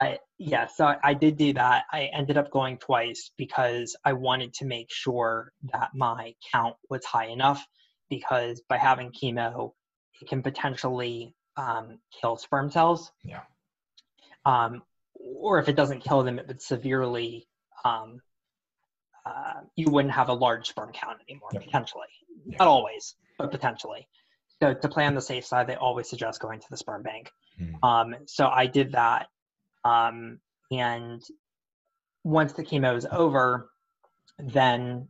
I, 0.00 0.18
yeah, 0.38 0.66
so 0.66 0.86
I, 0.86 0.96
I 1.02 1.14
did 1.14 1.36
do 1.36 1.52
that. 1.54 1.84
I 1.92 2.10
ended 2.12 2.36
up 2.36 2.50
going 2.50 2.78
twice 2.78 3.30
because 3.36 3.96
I 4.04 4.12
wanted 4.12 4.54
to 4.54 4.66
make 4.66 4.90
sure 4.90 5.52
that 5.72 5.90
my 5.94 6.34
count 6.52 6.76
was 6.90 7.04
high 7.04 7.26
enough 7.26 7.64
because 8.10 8.60
by 8.68 8.76
having 8.76 9.12
chemo, 9.12 9.72
it 10.20 10.28
can 10.28 10.42
potentially 10.42 11.34
um, 11.56 11.98
kill 12.20 12.36
sperm 12.36 12.70
cells. 12.70 13.12
Yeah. 13.24 13.42
Um, 14.44 14.82
or 15.14 15.58
if 15.58 15.68
it 15.68 15.76
doesn't 15.76 16.04
kill 16.04 16.22
them, 16.24 16.38
it 16.38 16.46
would 16.48 16.62
severely, 16.62 17.48
um, 17.84 18.20
uh, 19.28 19.60
you 19.76 19.90
wouldn't 19.90 20.14
have 20.14 20.28
a 20.28 20.32
large 20.32 20.68
sperm 20.68 20.90
count 20.92 21.18
anymore, 21.28 21.50
Yep. 21.52 21.64
potentially. 21.64 22.06
Yeah. 22.46 22.56
Not 22.60 22.68
always, 22.68 23.14
but 23.38 23.50
potentially. 23.50 24.08
So 24.62 24.74
to 24.74 24.88
play 24.88 25.04
on 25.06 25.14
the 25.14 25.20
safe 25.20 25.44
side, 25.44 25.66
they 25.66 25.76
always 25.76 26.08
suggest 26.08 26.40
going 26.40 26.60
to 26.60 26.66
the 26.70 26.76
sperm 26.76 27.02
bank. 27.02 27.30
Mm. 27.60 27.82
Um, 27.82 28.16
so 28.26 28.48
I 28.48 28.66
did 28.66 28.92
that. 28.92 29.28
Um, 29.84 30.40
and 30.70 31.22
once 32.24 32.52
the 32.54 32.64
chemo 32.64 32.96
is 32.96 33.06
over, 33.10 33.70
then 34.38 35.08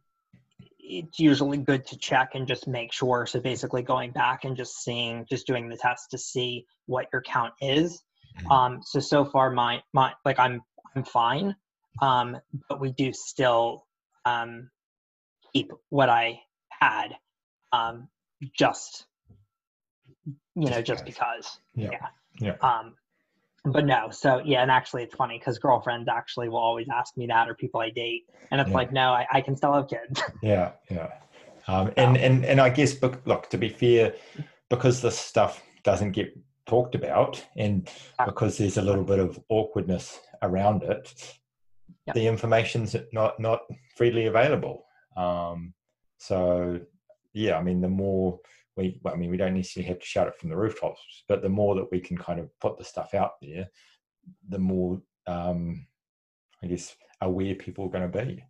it's 0.79 1.19
usually 1.19 1.59
good 1.59 1.87
to 1.87 1.99
check 1.99 2.31
and 2.35 2.47
just 2.47 2.67
make 2.67 2.93
sure. 2.93 3.27
So 3.27 3.41
basically 3.41 3.83
going 3.83 4.11
back 4.11 4.45
and 4.45 4.57
just 4.57 4.83
seeing, 4.83 5.27
just 5.29 5.47
doing 5.47 5.69
the 5.69 5.77
test 5.77 6.11
to 6.11 6.19
see 6.19 6.67
what 6.87 7.07
your 7.13 7.23
count 7.23 7.53
is. 7.61 8.03
Mhm. 8.39 8.51
Um, 8.51 8.83
so 8.83 9.01
so 9.01 9.25
far 9.25 9.51
my 9.51 9.83
my 9.93 10.15
like 10.25 10.39
I'm 10.39 10.63
I'm 10.95 11.05
fine. 11.05 11.57
Um, 12.01 12.39
but 12.69 12.81
we 12.81 12.93
do 12.93 13.13
still 13.13 13.87
um, 14.25 14.71
keep 15.53 15.71
what 15.91 16.09
I 16.09 16.41
had 16.71 17.17
um, 17.73 18.09
just 18.55 19.07
you 20.55 20.71
know 20.71 20.83
Just 20.83 21.05
because. 21.05 21.59
Yeah. 21.75 21.91
yeah. 21.93 22.07
Yeah. 22.41 22.55
Um, 22.61 22.95
but 23.65 23.85
no, 23.85 24.09
so 24.11 24.41
yeah, 24.45 24.63
and 24.63 24.71
actually 24.71 25.03
it's 25.03 25.15
funny 25.15 25.39
because 25.39 25.59
girlfriends 25.59 26.09
actually 26.09 26.49
will 26.49 26.59
always 26.59 26.89
ask 26.89 27.17
me 27.17 27.27
that, 27.27 27.49
or 27.49 27.55
people 27.55 27.81
I 27.81 27.91
date, 27.91 28.25
and 28.51 28.61
it's 28.61 28.71
Yeah. 28.71 28.77
like, 28.77 28.93
no, 28.93 29.11
I, 29.11 29.27
I 29.33 29.41
can 29.41 29.57
still 29.57 29.73
have 29.73 29.89
kids. 29.89 30.23
Yeah, 30.43 30.73
yeah. 30.91 31.11
Um, 31.67 31.93
and, 31.97 32.17
and, 32.17 32.45
and 32.47 32.61
I 32.61 32.71
guess, 32.71 32.95
bec- 32.95 33.27
look, 33.27 33.51
to 33.51 33.59
be 33.59 33.69
fair, 33.69 34.15
because 34.71 35.03
this 35.03 35.19
stuff 35.19 35.63
doesn't 35.83 36.13
get 36.13 36.35
talked 36.65 36.95
about 36.95 37.45
and 37.57 37.91
because 38.25 38.57
there's 38.57 38.79
a 38.79 38.83
little 38.83 39.05
bit 39.05 39.19
of 39.19 39.39
awkwardness 39.51 40.19
around 40.41 40.83
it, 40.83 41.38
Yeah. 42.09 42.13
the 42.15 42.27
information's 42.27 42.97
not, 43.13 43.39
not 43.39 43.61
freely 43.97 44.27
available. 44.27 44.85
Um, 45.17 45.75
so, 46.19 46.81
yeah, 47.33 47.59
I 47.59 47.63
mean, 47.63 47.81
the 47.81 47.89
more 47.89 48.41
we, 48.77 49.01
well, 49.03 49.15
I 49.15 49.17
mean, 49.17 49.31
we 49.31 49.37
don't 49.37 49.55
necessarily 49.55 49.89
have 49.89 49.99
to 49.99 50.07
shout 50.07 50.29
it 50.29 50.37
from 50.37 50.49
the 50.49 50.57
rooftops, 50.57 51.01
but 51.29 51.43
the 51.43 51.49
more 51.49 51.75
that 51.75 51.91
we 51.91 52.01
can 52.01 52.17
kind 52.17 52.41
of 52.41 52.49
put 52.61 52.79
the 52.79 52.85
stuff 52.85 53.13
out 53.13 53.33
there, 53.43 53.69
the 54.49 54.59
more, 54.59 55.03
um, 55.27 55.87
I 56.63 56.69
guess, 56.69 56.97
aware 57.21 57.55
people 57.55 57.85
are 57.85 57.91
going 57.91 58.11
to 58.11 58.25
be. 58.25 58.45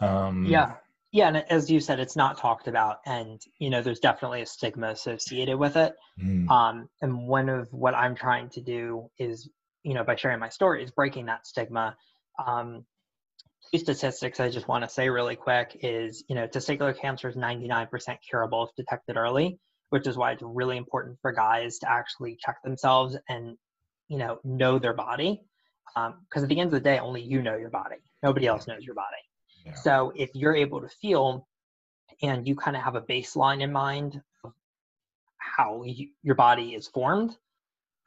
Um, 0.00 0.46
yeah, 0.46 0.74
yeah, 1.10 1.28
and 1.28 1.44
as 1.50 1.70
you 1.70 1.80
said, 1.80 2.00
it's 2.00 2.16
not 2.16 2.38
talked 2.38 2.68
about, 2.68 2.98
and 3.04 3.40
you 3.58 3.68
know, 3.68 3.82
there's 3.82 4.00
definitely 4.00 4.42
a 4.42 4.46
stigma 4.46 4.88
associated 4.88 5.58
with 5.58 5.76
it. 5.76 5.94
mm, 6.20 6.48
Um, 6.48 6.88
and 7.02 7.26
one 7.26 7.48
of 7.48 7.68
what 7.72 7.94
I'm 7.94 8.14
trying 8.14 8.48
to 8.50 8.60
do 8.60 9.10
is, 9.18 9.50
you 9.82 9.94
know, 9.94 10.04
by 10.04 10.14
sharing 10.14 10.40
my 10.40 10.48
story, 10.48 10.82
is 10.82 10.90
breaking 10.90 11.26
that 11.26 11.46
stigma. 11.46 11.96
Um, 12.44 12.84
two 13.70 13.78
statistics 13.78 14.40
I 14.40 14.50
just 14.50 14.68
want 14.68 14.84
to 14.84 14.90
say 14.90 15.08
really 15.08 15.36
quick 15.36 15.78
is, 15.82 16.24
you 16.28 16.34
know, 16.34 16.46
testicular 16.46 16.96
cancer 16.98 17.28
is 17.28 17.36
99% 17.36 18.16
curable 18.28 18.64
if 18.66 18.74
detected 18.76 19.16
early, 19.16 19.58
which 19.90 20.06
is 20.06 20.16
why 20.16 20.32
it's 20.32 20.42
really 20.42 20.76
important 20.76 21.18
for 21.22 21.32
guys 21.32 21.78
to 21.80 21.90
actually 21.90 22.36
check 22.40 22.56
themselves 22.62 23.16
and, 23.28 23.56
you 24.08 24.18
know, 24.18 24.38
know 24.44 24.78
their 24.78 24.94
body. 24.94 25.42
Because 25.94 26.42
at 26.42 26.48
the 26.48 26.58
end 26.58 26.68
of 26.68 26.72
the 26.72 26.80
day, 26.80 26.98
only 26.98 27.22
you 27.22 27.42
know 27.42 27.56
your 27.56 27.70
body. 27.70 27.96
Nobody 28.22 28.46
else 28.46 28.66
knows 28.66 28.84
your 28.84 28.94
body. 28.94 29.16
Yeah. 29.66 29.74
So 29.74 30.12
if 30.14 30.30
you're 30.34 30.56
able 30.56 30.80
to 30.80 30.88
feel 30.88 31.46
and 32.22 32.46
you 32.46 32.54
kind 32.54 32.76
of 32.76 32.82
have 32.82 32.94
a 32.94 33.02
baseline 33.02 33.62
in 33.62 33.72
mind 33.72 34.22
of 34.44 34.52
how 35.38 35.82
you, 35.84 36.08
your 36.22 36.34
body 36.34 36.74
is 36.74 36.88
formed, 36.88 37.36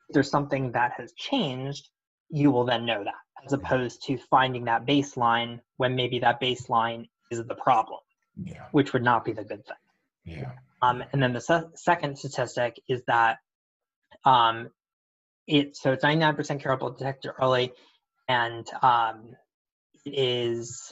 there's 0.10 0.30
something 0.30 0.72
that 0.72 0.94
has 0.98 1.14
changed, 1.14 1.90
you 2.30 2.52
will 2.52 2.66
then 2.66 2.86
know 2.86 3.04
that 3.04 3.14
as 3.46 3.54
opposed 3.54 4.04
to 4.08 4.18
finding 4.30 4.66
that 4.66 4.86
baseline 4.86 5.60
when 5.78 5.96
maybe 5.96 6.18
that 6.20 6.42
baseline 6.42 7.08
is 7.32 7.44
the 7.46 7.56
problem, 7.56 8.00
Yeah. 8.44 8.66
which 8.72 8.94
would 8.94 9.04
not 9.04 9.24
be 9.24 9.34
the 9.34 9.44
good 9.44 9.64
thing. 9.66 10.38
Yeah. 10.38 10.52
Um, 10.82 11.04
and 11.14 11.22
then 11.22 11.34
the 11.34 11.42
se- 11.42 11.70
second 11.76 12.18
statistic 12.18 12.82
is 12.88 13.04
that 13.08 13.38
um, 14.24 14.70
it 15.48 15.76
so 15.78 15.92
it's 15.92 16.04
99% 16.04 16.60
curable 16.60 16.90
detected 16.90 17.32
early, 17.40 17.72
and 18.28 18.68
um, 18.82 19.36
it 20.06 20.12
is 20.16 20.92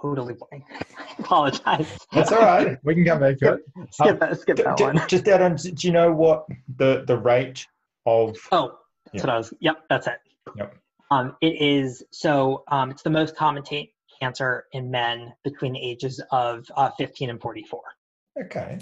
totally 0.00 0.34
blank. 0.34 0.64
I 0.98 1.14
apologize. 1.18 1.98
That's 2.12 2.32
all 2.32 2.40
right. 2.40 2.78
We 2.82 2.94
can 2.94 3.04
come 3.04 3.20
back 3.20 3.38
to 3.38 3.54
it. 3.54 3.60
skip 3.92 4.18
that. 4.20 4.40
Skip 4.40 4.56
D- 4.56 4.62
that 4.62 4.76
d- 4.78 4.84
one. 4.84 5.00
Just 5.08 5.28
out 5.28 5.42
on, 5.42 5.56
do 5.56 5.86
you 5.86 5.92
know 5.92 6.12
what 6.12 6.46
the 6.76 7.04
the 7.06 7.16
rate 7.18 7.66
of? 8.06 8.36
Oh, 8.50 8.78
that's 9.04 9.14
Yeah. 9.16 9.20
what 9.22 9.30
I 9.30 9.36
was. 9.38 9.54
Yep, 9.60 9.76
that's 9.88 10.06
it. 10.06 10.18
Yep. 10.56 10.76
Um, 11.10 11.36
it 11.40 11.60
is 11.60 12.02
so. 12.10 12.64
Um, 12.68 12.90
it's 12.90 13.02
the 13.02 13.10
most 13.10 13.36
common 13.36 13.62
ta- 13.62 13.90
cancer 14.20 14.66
in 14.72 14.90
men 14.90 15.32
between 15.44 15.72
the 15.74 15.82
ages 15.82 16.22
of 16.30 16.64
uh, 16.76 16.90
15 16.98 17.30
and 17.30 17.40
44. 17.40 17.80
Okay. 18.44 18.78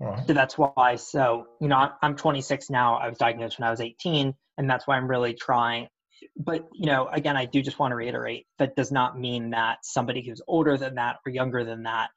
All 0.00 0.06
right. 0.08 0.26
So 0.26 0.32
that's 0.32 0.56
why. 0.56 0.96
So 0.96 1.46
you 1.60 1.68
know, 1.68 1.76
I'm- 1.76 1.92
I'm 2.02 2.16
26 2.16 2.70
now. 2.70 2.96
I 2.96 3.08
was 3.08 3.18
diagnosed 3.18 3.58
when 3.58 3.66
I 3.68 3.70
was 3.70 3.80
18, 3.80 4.34
and 4.58 4.70
that's 4.70 4.86
why 4.86 4.96
I'm 4.96 5.08
really 5.08 5.34
trying. 5.34 5.88
But 6.36 6.68
you 6.72 6.86
know, 6.86 7.08
again, 7.08 7.36
I 7.36 7.44
do 7.46 7.60
just 7.62 7.78
want 7.78 7.92
to 7.92 7.96
reiterate 7.96 8.46
that 8.58 8.74
does 8.76 8.90
not 8.92 9.18
mean 9.18 9.50
that 9.50 9.78
somebody 9.84 10.24
who's 10.24 10.40
older 10.46 10.76
than 10.76 10.94
that 10.94 11.16
or 11.26 11.32
younger 11.32 11.64
than 11.64 11.82
that 11.82 12.10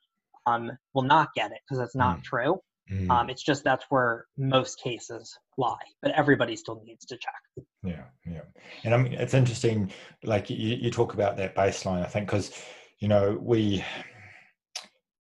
um, 0.46 0.72
will 0.94 1.02
not 1.04 1.34
get 1.34 1.52
it 1.52 1.60
because 1.66 1.80
that's 1.80 1.96
not 1.96 2.20
Mm. 2.20 2.24
true. 2.24 2.60
Mm, 2.92 3.10
Um, 3.10 3.30
it's 3.30 3.44
just 3.44 3.64
that's 3.64 3.86
where 3.90 4.26
most 4.38 4.80
cases 4.82 5.38
lie, 5.58 5.76
but 6.02 6.12
everybody 6.12 6.56
still 6.56 6.82
needs 6.86 7.06
to 7.08 7.18
check. 7.18 7.66
yeah, 7.84 8.04
yeah. 8.26 8.42
And 8.84 8.94
I 8.94 8.98
mean, 8.98 9.14
it's 9.14 9.34
interesting. 9.34 9.92
Like 10.24 10.50
you, 10.50 10.76
you 10.76 10.92
talk 10.92 11.14
about 11.14 11.38
that 11.38 11.56
baseline. 11.56 12.04
I 12.04 12.08
think 12.08 12.28
because 12.28 12.52
you 13.00 13.08
know 13.08 13.38
we, 13.42 13.84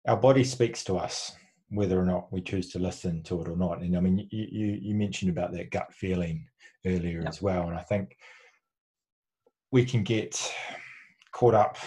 our 0.07 0.17
body 0.17 0.43
speaks 0.43 0.83
to 0.85 0.95
us 0.97 1.31
whether 1.69 1.99
or 1.99 2.05
not 2.05 2.31
we 2.31 2.41
choose 2.41 2.71
to 2.71 2.79
listen 2.79 3.23
to 3.23 3.41
it 3.41 3.47
or 3.47 3.55
not. 3.55 3.81
And 3.81 3.95
I 3.97 3.99
mean, 3.99 4.27
you 4.31 4.47
you, 4.51 4.79
you 4.81 4.95
mentioned 4.95 5.31
about 5.31 5.53
that 5.53 5.71
gut 5.71 5.93
feeling 5.93 6.47
earlier 6.85 7.21
Yep. 7.21 7.29
as 7.29 7.41
well, 7.41 7.67
and 7.69 7.77
I 7.77 7.81
think 7.83 8.17
we 9.71 9.85
can 9.85 10.03
get 10.03 10.39
caught 11.31 11.53
up 11.53 11.77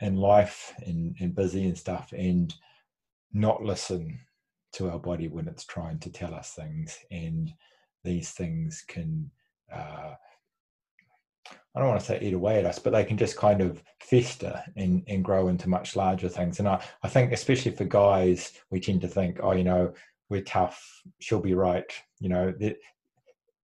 in 0.00 0.16
life 0.16 0.72
and, 0.86 1.14
and 1.20 1.34
busy 1.34 1.64
and 1.66 1.76
stuff 1.76 2.12
and 2.16 2.54
not 3.32 3.62
listen 3.62 4.18
to 4.72 4.90
our 4.90 4.98
body 4.98 5.28
when 5.28 5.48
it's 5.48 5.64
trying 5.64 5.98
to 5.98 6.10
tell 6.10 6.34
us 6.34 6.52
things 6.52 6.98
and 7.10 7.52
these 8.04 8.30
things 8.30 8.84
can 8.86 9.30
uh, 9.72 10.14
I 11.74 11.78
don't 11.78 11.88
want 11.88 12.00
to 12.00 12.06
say 12.06 12.18
eat 12.20 12.34
away 12.34 12.58
at 12.58 12.66
us, 12.66 12.78
but 12.78 12.92
they 12.92 13.04
can 13.04 13.16
just 13.16 13.36
kind 13.36 13.60
of 13.60 13.82
fester 14.00 14.62
and, 14.76 15.04
and 15.06 15.24
grow 15.24 15.48
into 15.48 15.68
much 15.68 15.94
larger 15.94 16.28
things. 16.28 16.58
And 16.58 16.68
I, 16.68 16.82
I 17.02 17.08
think 17.08 17.32
especially 17.32 17.72
for 17.72 17.84
guys, 17.84 18.52
we 18.70 18.80
tend 18.80 19.02
to 19.02 19.08
think, 19.08 19.38
oh, 19.40 19.52
you 19.52 19.62
know, 19.62 19.92
we're 20.28 20.42
tough, 20.42 21.02
she'll 21.20 21.40
be 21.40 21.54
right, 21.54 21.90
you 22.18 22.28
know, 22.28 22.52
that 22.58 22.78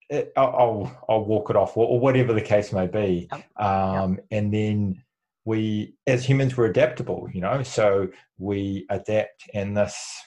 it, 0.09 0.33
I'll, 0.37 0.95
I'll 1.09 1.25
walk 1.25 1.49
it 1.49 1.55
off 1.55 1.75
or, 1.77 1.99
whatever 1.99 2.33
the 2.33 2.41
case 2.41 2.71
may 2.71 2.85
be. 2.85 3.27
Yep. 3.31 3.59
Um, 3.59 4.19
and 4.29 4.53
then 4.53 5.03
we, 5.43 5.95
as 6.05 6.23
humans, 6.23 6.55
we're 6.55 6.65
adaptable, 6.65 7.27
you 7.33 7.41
know, 7.41 7.63
so 7.63 8.09
we 8.37 8.85
adapt, 8.89 9.49
and 9.55 9.75
this 9.75 10.21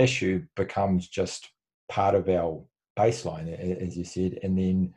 issue 0.00 0.44
becomes 0.56 1.08
just 1.08 1.50
part 1.88 2.14
of 2.14 2.28
our 2.28 2.64
baseline, 2.98 3.48
as 3.86 3.96
you 3.96 4.04
said, 4.04 4.38
and 4.42 4.58
then 4.58 4.94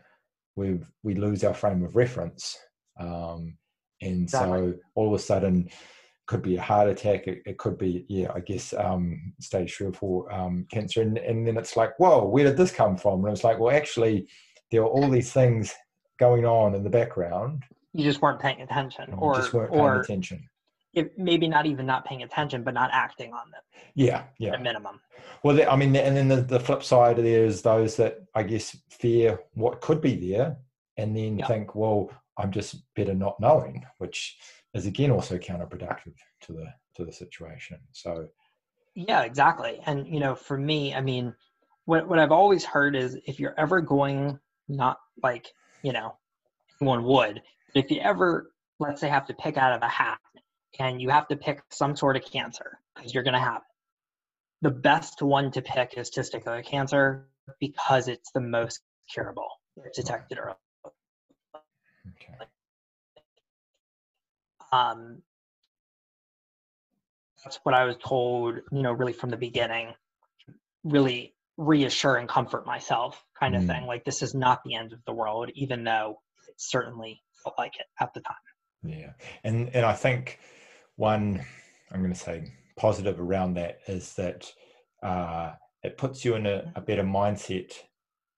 we 0.56 0.80
we 1.04 1.16
lose 1.16 1.44
our 1.44 1.54
frame 1.54 1.84
of 1.84 1.96
reference, 1.96 2.58
um, 3.00 3.58
and 4.02 4.30
so 4.30 4.74
all 4.96 5.08
of 5.08 5.14
a 5.14 5.24
sudden. 5.24 5.70
Could 6.26 6.42
be 6.42 6.56
a 6.56 6.62
heart 6.62 6.88
attack. 6.88 7.28
It, 7.28 7.42
it 7.46 7.58
could 7.58 7.78
be, 7.78 8.06
yeah, 8.08 8.32
I 8.34 8.40
guess, 8.40 8.74
um, 8.74 9.34
stage 9.42 9.76
three 9.76 9.88
or 9.88 9.94
four 9.94 10.34
um, 10.34 10.66
cancer, 10.72 11.02
and, 11.02 11.18
and 11.18 11.46
then 11.46 11.58
it's 11.58 11.76
like, 11.76 12.00
whoa, 12.00 12.24
where 12.24 12.46
did 12.46 12.56
this 12.56 12.72
come 12.72 12.96
from? 12.96 13.26
And 13.26 13.34
it's 13.34 13.44
like, 13.44 13.60
well, 13.60 13.76
actually, 13.76 14.30
there 14.72 14.84
are 14.84 14.88
all 14.88 15.10
these 15.10 15.34
things 15.34 15.74
going 16.22 16.46
on 16.46 16.76
in 16.76 16.84
the 16.84 16.90
background, 16.90 17.64
You 17.92 18.06
just 18.06 18.22
weren't 18.22 18.40
paying 18.40 18.62
attention, 18.62 19.14
or 19.18 19.36
just 19.36 19.54
weren't 19.54 19.74
paying 19.74 19.84
or 19.84 20.00
attention. 20.00 20.48
If, 20.94 21.08
maybe 21.18 21.48
not 21.48 21.66
even 21.66 21.86
not 21.86 22.06
paying 22.06 22.24
attention, 22.24 22.64
but 22.64 22.74
not 22.74 22.90
acting 22.94 23.34
on 23.34 23.52
them 23.52 23.62
Yeah, 23.96 24.24
yeah. 24.40 24.54
at 24.54 24.62
minimum. 24.62 25.00
Well, 25.44 25.60
I 25.70 25.76
mean, 25.76 25.96
and 25.96 26.16
then 26.16 26.28
the, 26.28 26.42
the 26.42 26.60
flip 26.60 26.84
side 26.84 27.18
of 27.18 27.26
there 27.26 27.46
is 27.46 27.62
those 27.62 27.96
that 27.98 28.20
I 28.36 28.44
guess 28.44 28.78
fear 28.90 29.40
what 29.54 29.82
could 29.82 30.02
be 30.02 30.32
there, 30.32 30.58
and 30.98 31.16
then 31.16 31.40
Yeah. 31.40 31.48
think, 31.48 31.76
well, 31.76 32.10
I'm 32.38 32.52
just 32.52 32.76
better 32.96 33.14
not 33.14 33.40
knowing, 33.40 33.86
which 33.98 34.38
is 34.74 34.86
again 34.86 35.12
also 35.12 35.38
counterproductive 35.38 36.16
to 36.42 36.54
the 36.54 36.66
to 36.96 37.06
the 37.06 37.12
situation. 37.12 37.80
So, 37.92 38.28
Yeah, 38.96 39.24
exactly. 39.24 39.80
And 39.86 40.08
you 40.08 40.20
know, 40.20 40.36
for 40.36 40.58
me, 40.58 40.94
I 40.94 41.02
mean, 41.02 41.34
what 41.86 42.08
what 42.08 42.20
I've 42.20 42.32
always 42.32 42.64
heard 42.64 42.96
is 42.96 43.18
if 43.26 43.40
you're 43.40 43.60
ever 43.60 43.82
going 43.82 44.40
not 44.68 44.98
like, 45.22 45.48
you 45.84 45.94
know, 45.94 46.18
anyone 46.82 47.04
would, 47.04 47.42
but 47.74 47.84
if 47.86 47.92
you 47.92 48.00
ever 48.02 48.52
let's 48.80 49.02
say 49.02 49.10
have 49.10 49.28
to 49.28 49.34
pick 49.36 49.58
out 49.58 49.74
of 49.74 49.82
a 49.82 49.88
hat 49.90 50.20
and 50.80 51.02
you 51.02 51.10
have 51.10 51.28
to 51.28 51.36
pick 51.36 51.62
some 51.70 51.96
sort 51.96 52.16
of 52.16 52.24
cancer 52.26 52.80
because 52.96 53.14
you're 53.14 53.24
going 53.24 53.34
to 53.34 53.40
have 53.40 53.58
it. 53.58 53.62
The 54.64 54.72
best 54.72 55.22
one 55.22 55.52
to 55.52 55.62
pick 55.62 55.94
is 55.98 56.10
testicular 56.10 56.64
cancer 56.66 57.28
because 57.60 58.08
it's 58.08 58.32
the 58.34 58.40
most 58.42 58.80
curable. 59.14 59.50
It's 59.86 59.98
detected 59.98 60.38
early. 60.40 60.56
okay. 62.10 62.46
um, 64.72 65.22
that's 67.44 67.60
what 67.64 67.76
I 67.76 67.84
was 67.84 67.98
told, 67.98 68.56
you 68.72 68.82
know, 68.82 68.94
really 68.94 69.14
from 69.14 69.30
the 69.30 69.38
beginning, 69.38 69.94
really 70.84 71.36
reassure 71.58 72.16
and 72.16 72.28
comfort 72.30 72.66
myself 72.66 73.24
kind 73.40 73.56
of 73.56 73.64
Mm. 73.64 73.68
thing. 73.68 73.86
Like, 73.86 74.06
this 74.06 74.22
is 74.22 74.34
not 74.34 74.64
the 74.64 74.76
end 74.76 74.94
of 74.94 75.04
the 75.06 75.14
world, 75.14 75.52
even 75.56 75.84
though 75.84 76.22
it 76.48 76.56
certainly 76.58 77.22
felt 77.44 77.58
like 77.58 77.78
it 77.80 77.86
at 78.00 78.14
the 78.14 78.22
time. 78.22 78.36
Yeah, 78.86 79.14
and 79.44 79.70
and 79.76 79.86
I 79.86 79.94
think 79.94 80.40
one 80.96 81.46
I'm 81.92 82.02
going 82.02 82.14
to 82.14 82.20
say 82.20 82.52
positive 82.76 83.20
around 83.20 83.54
that 83.56 83.80
is 83.88 84.14
that 84.16 84.52
uh, 85.04 85.52
it 85.84 85.98
puts 85.98 86.26
you 86.26 86.36
in 86.36 86.46
a, 86.48 86.72
a 86.76 86.82
better 86.82 87.04
mindset 87.04 87.72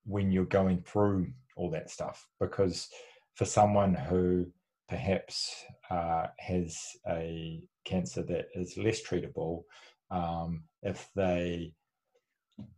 when 0.06 0.32
you're 0.32 0.46
going 0.46 0.82
through 0.82 1.32
all 1.56 1.70
that 1.72 1.90
stuff. 1.90 2.28
Because 2.40 2.90
for 3.36 3.46
someone 3.46 3.94
who 3.94 4.46
perhaps 4.90 5.64
uh, 5.90 6.28
has 6.38 6.78
a 7.08 7.62
cancer 7.86 8.24
that 8.24 8.48
is 8.56 8.78
less 8.78 9.02
treatable, 9.02 9.64
um, 10.12 10.64
if 10.84 11.10
they, 11.16 11.74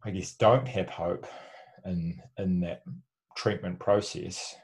I 0.03 0.11
guess, 0.11 0.33
don't 0.33 0.67
have 0.67 0.89
hope 0.89 1.25
in 1.85 2.19
in 2.37 2.59
that 2.61 2.83
treatment 3.35 3.79
process, 3.79 4.55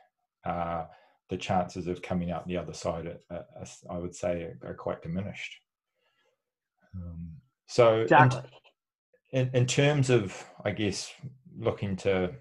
uh, 0.46 0.86
the 1.30 1.38
chances 1.38 1.88
of 1.88 2.02
coming 2.02 2.32
out 2.32 2.48
the 2.48 2.58
other 2.58 2.74
side, 2.74 3.08
are, 3.08 3.46
are, 3.58 3.66
I 3.90 3.98
would 3.98 4.16
say, 4.16 4.44
are, 4.44 4.60
are 4.70 4.74
quite 4.76 5.02
diminished. 5.02 5.60
Um, 6.96 7.32
so, 7.68 7.96
in- 7.96 8.02
Exactly. 8.04 8.42
in, 9.32 9.50
in 9.54 9.66
terms 9.66 10.10
of, 10.10 10.46
I 10.64 10.72
guess, 10.72 11.12
looking 11.58 11.96
to 11.98 12.34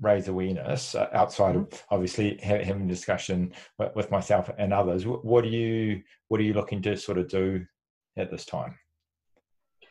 raise 0.00 0.26
awareness 0.26 0.94
uh, 0.96 1.08
outside 1.12 1.54
of 1.54 1.84
obviously 1.90 2.38
ha- 2.42 2.64
having 2.64 2.88
discussion 2.88 3.52
with, 3.78 3.94
with 3.94 4.10
myself 4.10 4.50
and 4.58 4.72
others, 4.72 5.04
wh- 5.04 5.24
what 5.24 5.44
are 5.44 5.48
you 5.48 6.02
what 6.28 6.40
are 6.40 6.44
you 6.44 6.54
looking 6.54 6.82
to 6.82 6.96
sort 6.96 7.18
of 7.18 7.28
do 7.28 7.64
at 8.16 8.30
this 8.30 8.44
time? 8.44 8.76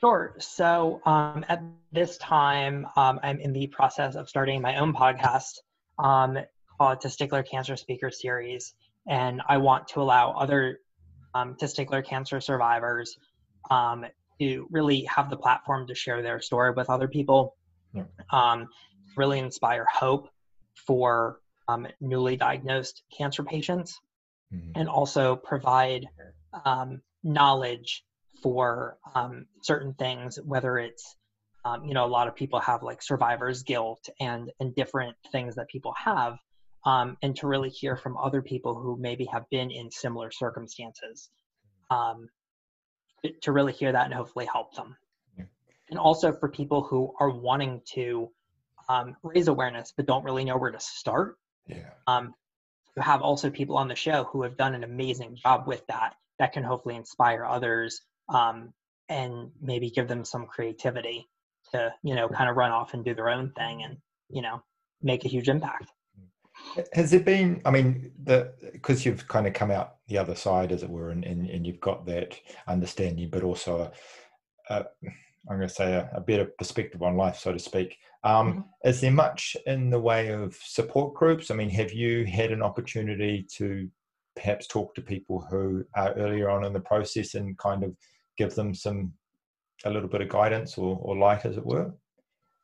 Sure. 0.01 0.35
So 0.39 0.99
um, 1.05 1.45
at 1.47 1.61
this 1.91 2.17
time, 2.17 2.87
um, 2.95 3.19
I'm 3.23 3.39
in 3.39 3.53
the 3.53 3.67
process 3.67 4.15
of 4.15 4.27
starting 4.27 4.61
my 4.61 4.77
own 4.77 4.93
podcast 4.93 5.59
um, 5.99 6.39
called 6.81 6.99
Testicular 6.99 7.47
Cancer 7.47 7.77
Speaker 7.77 8.09
Series, 8.09 8.73
and 9.07 9.39
I 9.47 9.57
want 9.57 9.87
to 9.89 10.01
allow 10.01 10.31
other 10.31 10.79
um, 11.35 11.55
testicular 11.61 12.03
cancer 12.03 12.41
survivors 12.41 13.15
um, 13.69 14.03
to 14.39 14.67
really 14.71 15.03
have 15.03 15.29
the 15.29 15.37
platform 15.37 15.85
to 15.85 15.93
share 15.93 16.23
their 16.23 16.41
story 16.41 16.71
with 16.71 16.89
other 16.89 17.07
people, 17.07 17.55
Yeah. 17.93 18.05
um, 18.31 18.67
really 19.15 19.37
inspire 19.37 19.85
hope 19.85 20.29
for 20.87 21.39
um, 21.67 21.85
newly 21.99 22.35
diagnosed 22.35 23.03
cancer 23.15 23.43
patients 23.43 23.99
Mhm. 24.51 24.71
and 24.73 24.89
also 24.89 25.35
provide 25.35 26.07
um, 26.65 26.99
knowledge 27.23 28.03
for 28.41 28.97
um, 29.13 29.45
certain 29.61 29.93
things, 29.93 30.39
whether 30.43 30.79
it's 30.79 31.15
um, 31.63 31.85
you 31.85 31.93
know 31.93 32.05
a 32.05 32.13
lot 32.17 32.27
of 32.27 32.35
people 32.35 32.59
have 32.59 32.81
like 32.81 33.03
survivor's 33.03 33.61
guilt 33.61 34.09
and 34.19 34.51
and 34.59 34.73
different 34.73 35.15
things 35.31 35.53
that 35.57 35.67
people 35.67 35.93
have, 35.93 36.39
um, 36.85 37.17
and 37.21 37.35
to 37.37 37.47
really 37.47 37.69
hear 37.69 37.95
from 37.95 38.17
other 38.17 38.41
people 38.41 38.75
who 38.75 38.97
maybe 38.97 39.25
have 39.25 39.49
been 39.49 39.71
in 39.71 39.91
similar 39.91 40.31
circumstances, 40.31 41.29
um, 41.89 42.29
to- 43.41 43.51
really 43.51 43.73
hear 43.73 43.91
that 43.91 44.05
and 44.05 44.13
hopefully 44.13 44.45
help 44.51 44.73
them, 44.75 44.95
Yeah. 45.37 45.45
and 45.89 45.99
also 45.99 46.33
for 46.33 46.49
people 46.49 46.81
who 46.83 47.13
are 47.19 47.29
wanting 47.29 47.81
to 47.93 48.31
um, 48.89 49.15
raise 49.23 49.47
awareness 49.47 49.93
but 49.95 50.05
don't 50.07 50.23
really 50.23 50.43
know 50.43 50.57
where 50.57 50.71
to 50.71 50.79
start. 50.79 51.37
Yeah. 51.67 51.91
Um, 52.07 52.33
you 52.95 53.01
have 53.01 53.21
also 53.21 53.49
people 53.49 53.77
on 53.77 53.87
the 53.87 53.95
show 53.95 54.25
who 54.25 54.43
have 54.43 54.57
done 54.57 54.73
an 54.75 54.83
amazing 54.83 55.35
job 55.37 55.67
with 55.67 55.85
that 55.87 56.15
that 56.39 56.51
can 56.51 56.63
hopefully 56.63 56.95
inspire 56.95 57.45
others 57.45 58.01
um, 58.27 58.73
and 59.07 59.51
maybe 59.61 59.89
give 59.91 60.07
them 60.07 60.25
some 60.25 60.47
creativity 60.47 61.29
to 61.71 61.93
you 62.03 62.15
know 62.15 62.27
kind 62.27 62.49
of 62.49 62.57
run 62.57 62.71
off 62.71 62.93
and 62.93 63.05
do 63.05 63.13
their 63.13 63.29
own 63.29 63.51
thing 63.51 63.83
and 63.83 63.97
you 64.29 64.41
know 64.41 64.61
make 65.01 65.23
a 65.25 65.29
huge 65.29 65.47
impact 65.47 65.89
has 66.93 67.11
there 67.11 67.19
been 67.19 67.61
i 67.65 67.71
mean 67.71 68.11
the 68.23 68.53
because 68.71 69.05
you've 69.05 69.27
kind 69.27 69.47
of 69.47 69.53
come 69.53 69.71
out 69.71 69.95
the 70.07 70.17
other 70.17 70.35
side 70.35 70.71
as 70.71 70.83
it 70.83 70.89
were 70.89 71.11
and, 71.11 71.23
and, 71.23 71.49
and 71.49 71.65
you've 71.65 71.79
got 71.79 72.05
that 72.05 72.37
understanding 72.67 73.29
but 73.29 73.43
also 73.43 73.91
a, 74.69 74.73
a, 74.73 74.85
i'm 75.49 75.57
going 75.57 75.67
to 75.67 75.73
say 75.73 75.93
a, 75.93 76.09
a, 76.13 76.21
better 76.21 76.45
perspective 76.57 77.01
on 77.01 77.17
life 77.17 77.37
so 77.37 77.51
to 77.51 77.59
speak. 77.59 77.97
Um, 78.23 78.51
mm-hmm. 78.51 78.89
is 78.89 79.01
there 79.01 79.11
much 79.11 79.57
in 79.65 79.89
the 79.89 79.99
way 79.99 80.27
of 80.29 80.55
support 80.55 81.15
groups? 81.15 81.49
I 81.49 81.55
mean 81.55 81.69
have 81.71 81.91
you 81.91 82.25
had 82.25 82.51
an 82.51 82.61
opportunity 82.61 83.47
to 83.55 83.89
perhaps 84.35 84.67
talk 84.67 84.93
to 84.95 85.01
people 85.01 85.45
who 85.49 85.83
are 85.95 86.13
earlier 86.13 86.49
on 86.49 86.63
in 86.63 86.73
the 86.73 86.79
process 86.79 87.33
and 87.33 87.57
kind 87.57 87.83
of 87.83 87.95
give 88.37 88.53
them 88.55 88.73
some 88.73 89.13
a 89.85 89.89
little 89.89 90.07
bit 90.07 90.21
of 90.21 90.29
guidance 90.29 90.77
or, 90.77 90.99
or 91.01 91.17
light 91.17 91.45
as 91.45 91.57
it 91.57 91.65
were 91.65 91.91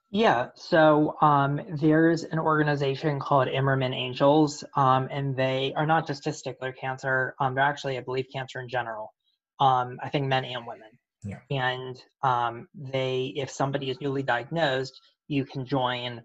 yeah, 0.10 0.48
so 0.56 1.18
um, 1.22 1.60
there's 1.70 2.24
an 2.24 2.40
organization 2.40 3.20
called 3.20 3.50
Imerman 3.50 3.94
Angels, 3.94 4.64
um, 4.76 5.10
and 5.12 5.36
they 5.36 5.74
are 5.76 5.86
not 5.86 6.08
just 6.08 6.24
testicular 6.24 6.74
cancer. 6.76 7.36
Um, 7.42 7.56
they're 7.56 7.64
actually, 7.64 7.98
I 7.98 8.02
believe, 8.02 8.28
cancer 8.32 8.62
in 8.62 8.70
general. 8.70 9.14
Um, 9.60 10.00
I 10.02 10.08
think 10.08 10.28
men 10.28 10.46
and 10.46 10.66
women. 10.66 10.88
Yeah. 11.24 11.40
And 11.52 12.02
um, 12.24 12.70
they, 12.74 13.34
if 13.36 13.52
somebody 13.52 13.90
is 13.90 14.00
newly 14.00 14.24
diagnosed, 14.24 14.98
you 15.28 15.44
can 15.44 15.66
join, 15.66 16.22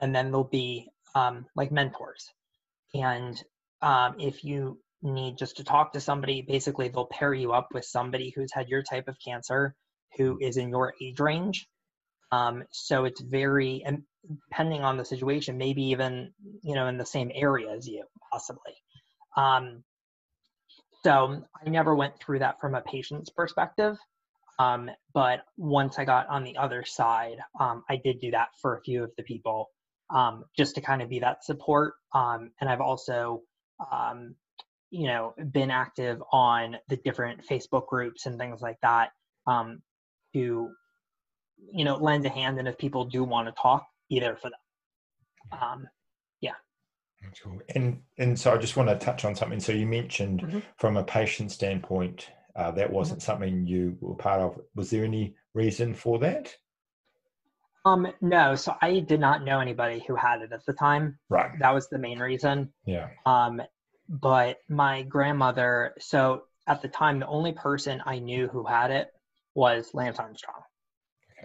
and 0.00 0.14
then 0.14 0.30
they'll 0.30 0.44
be 0.44 0.88
um, 1.16 1.46
like 1.56 1.72
mentors. 1.72 2.28
And 2.94 3.42
if 4.20 4.44
you 4.44 4.78
need 5.02 5.36
just 5.36 5.56
to 5.56 5.64
talk 5.64 5.94
to 5.94 6.00
somebody, 6.00 6.42
basically 6.42 6.88
they'll 6.88 7.06
pair 7.06 7.34
you 7.34 7.52
up 7.52 7.68
with 7.74 7.84
somebody 7.84 8.32
who's 8.36 8.52
had 8.52 8.68
your 8.68 8.84
type 8.84 9.08
of 9.08 9.16
cancer, 9.24 9.74
who 10.16 10.38
is 10.40 10.56
in 10.56 10.68
your 10.68 10.94
age 11.02 11.18
range 11.18 11.66
um, 12.30 12.64
so 12.70 13.04
it's 13.04 13.20
very, 13.20 13.82
and 13.84 14.02
depending 14.50 14.82
on 14.82 14.96
the 14.96 15.04
situation, 15.04 15.58
maybe 15.58 15.82
even, 15.84 16.32
you 16.62 16.74
know, 16.74 16.86
in 16.86 16.98
the 16.98 17.06
same 17.06 17.30
area 17.34 17.70
as 17.70 17.86
you, 17.86 18.04
possibly. 18.30 18.74
Um, 19.36 19.84
so 21.04 21.42
I 21.64 21.70
never 21.70 21.94
went 21.94 22.18
through 22.18 22.40
that 22.40 22.60
from 22.60 22.74
a 22.74 22.80
patient's 22.80 23.30
perspective. 23.30 23.96
Um, 24.58 24.90
but 25.14 25.44
once 25.56 25.98
I 25.98 26.04
got 26.04 26.28
on 26.28 26.42
the 26.42 26.56
other 26.56 26.84
side, 26.84 27.38
um, 27.58 27.84
I 27.88 27.96
did 27.96 28.20
do 28.20 28.32
that 28.32 28.48
for 28.60 28.76
a 28.76 28.82
few 28.82 29.04
of 29.04 29.12
the 29.16 29.22
people 29.22 29.70
um, 30.10 30.44
just 30.56 30.74
to 30.74 30.80
kind 30.80 31.00
of 31.00 31.08
be 31.08 31.20
that 31.20 31.44
support. 31.44 31.94
Um, 32.12 32.50
and 32.60 32.68
I've 32.68 32.80
also, 32.80 33.42
um, 33.92 34.34
you 34.90 35.06
know, 35.06 35.34
been 35.52 35.70
active 35.70 36.22
on 36.32 36.76
the 36.88 36.96
different 36.96 37.46
Facebook 37.46 37.86
groups 37.86 38.26
and 38.26 38.38
things 38.38 38.60
like 38.60 38.78
that 38.82 39.10
um, 39.46 39.82
to 40.34 40.70
you 41.72 41.84
know 41.84 41.96
lend 41.96 42.24
a 42.26 42.28
hand 42.28 42.58
and 42.58 42.68
if 42.68 42.78
people 42.78 43.04
do 43.04 43.24
want 43.24 43.48
to 43.48 43.60
talk 43.60 43.86
be 44.08 44.20
there 44.20 44.36
for 44.36 44.50
them. 44.50 45.60
Um, 45.60 45.88
yeah. 46.40 46.52
Cool. 47.42 47.60
and 47.74 48.00
and 48.18 48.38
so 48.38 48.54
i 48.54 48.56
just 48.56 48.76
want 48.76 48.88
to 48.88 48.96
touch 48.96 49.24
on 49.24 49.34
something. 49.34 49.60
So 49.60 49.72
you 49.72 49.86
mentioned 49.86 50.42
mm-hmm. 50.42 50.58
from 50.76 50.96
a 50.96 51.04
patient 51.04 51.50
standpoint 51.50 52.28
uh, 52.56 52.70
that 52.72 52.90
wasn't 52.90 53.20
mm-hmm. 53.20 53.26
something 53.26 53.66
you 53.66 53.96
were 54.00 54.14
part 54.14 54.40
of. 54.40 54.60
Was 54.74 54.90
there 54.90 55.04
any 55.04 55.34
reason 55.54 55.94
for 55.94 56.18
that? 56.20 56.54
Um 57.84 58.08
no. 58.20 58.54
So 58.54 58.74
i 58.80 59.00
did 59.00 59.20
not 59.20 59.44
know 59.44 59.60
anybody 59.60 60.04
who 60.06 60.16
had 60.16 60.42
it 60.42 60.52
at 60.52 60.64
the 60.66 60.72
time. 60.72 61.18
Right. 61.28 61.58
That 61.58 61.74
was 61.74 61.88
the 61.88 61.98
main 61.98 62.18
reason. 62.18 62.72
Yeah. 62.84 63.08
Um 63.26 63.62
but 64.08 64.58
my 64.68 65.02
grandmother 65.02 65.94
so 65.98 66.44
at 66.66 66.82
the 66.82 66.88
time 66.88 67.18
the 67.18 67.26
only 67.26 67.52
person 67.52 68.02
i 68.06 68.18
knew 68.18 68.48
who 68.48 68.64
had 68.64 68.90
it 68.90 69.08
was 69.54 69.90
lance 69.92 70.18
armstrong 70.18 70.62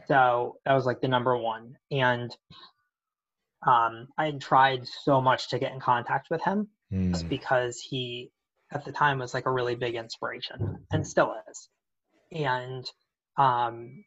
so 0.08 0.58
that 0.66 0.74
was 0.74 0.86
like 0.86 1.02
the 1.02 1.08
number 1.08 1.38
one. 1.38 1.78
And 1.92 2.36
um, 3.66 4.08
I 4.18 4.26
had 4.26 4.42
tried 4.42 4.88
so 4.88 5.22
much 5.22 5.50
to 5.50 5.60
get 5.60 5.72
in 5.72 5.80
contact 5.80 6.30
with 6.30 6.44
him 6.44 6.68
mm. 6.92 7.12
just 7.12 7.30
because 7.30 7.80
he, 7.80 8.32
at 8.72 8.86
the 8.86 8.92
time, 8.92 9.20
was 9.20 9.34
like 9.34 9.46
a 9.46 9.52
really 9.52 9.76
big 9.76 9.96
inspiration 9.96 10.86
and 10.92 11.06
still 11.06 11.36
is. 11.50 11.70
And 12.32 12.86
um, 13.38 14.04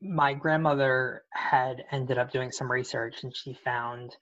my 0.00 0.34
grandmother 0.34 1.22
had 1.30 1.84
ended 1.90 2.18
up 2.18 2.32
doing 2.32 2.52
some 2.52 2.70
research 2.70 3.22
and 3.22 3.34
she 3.34 3.54
found 3.64 4.16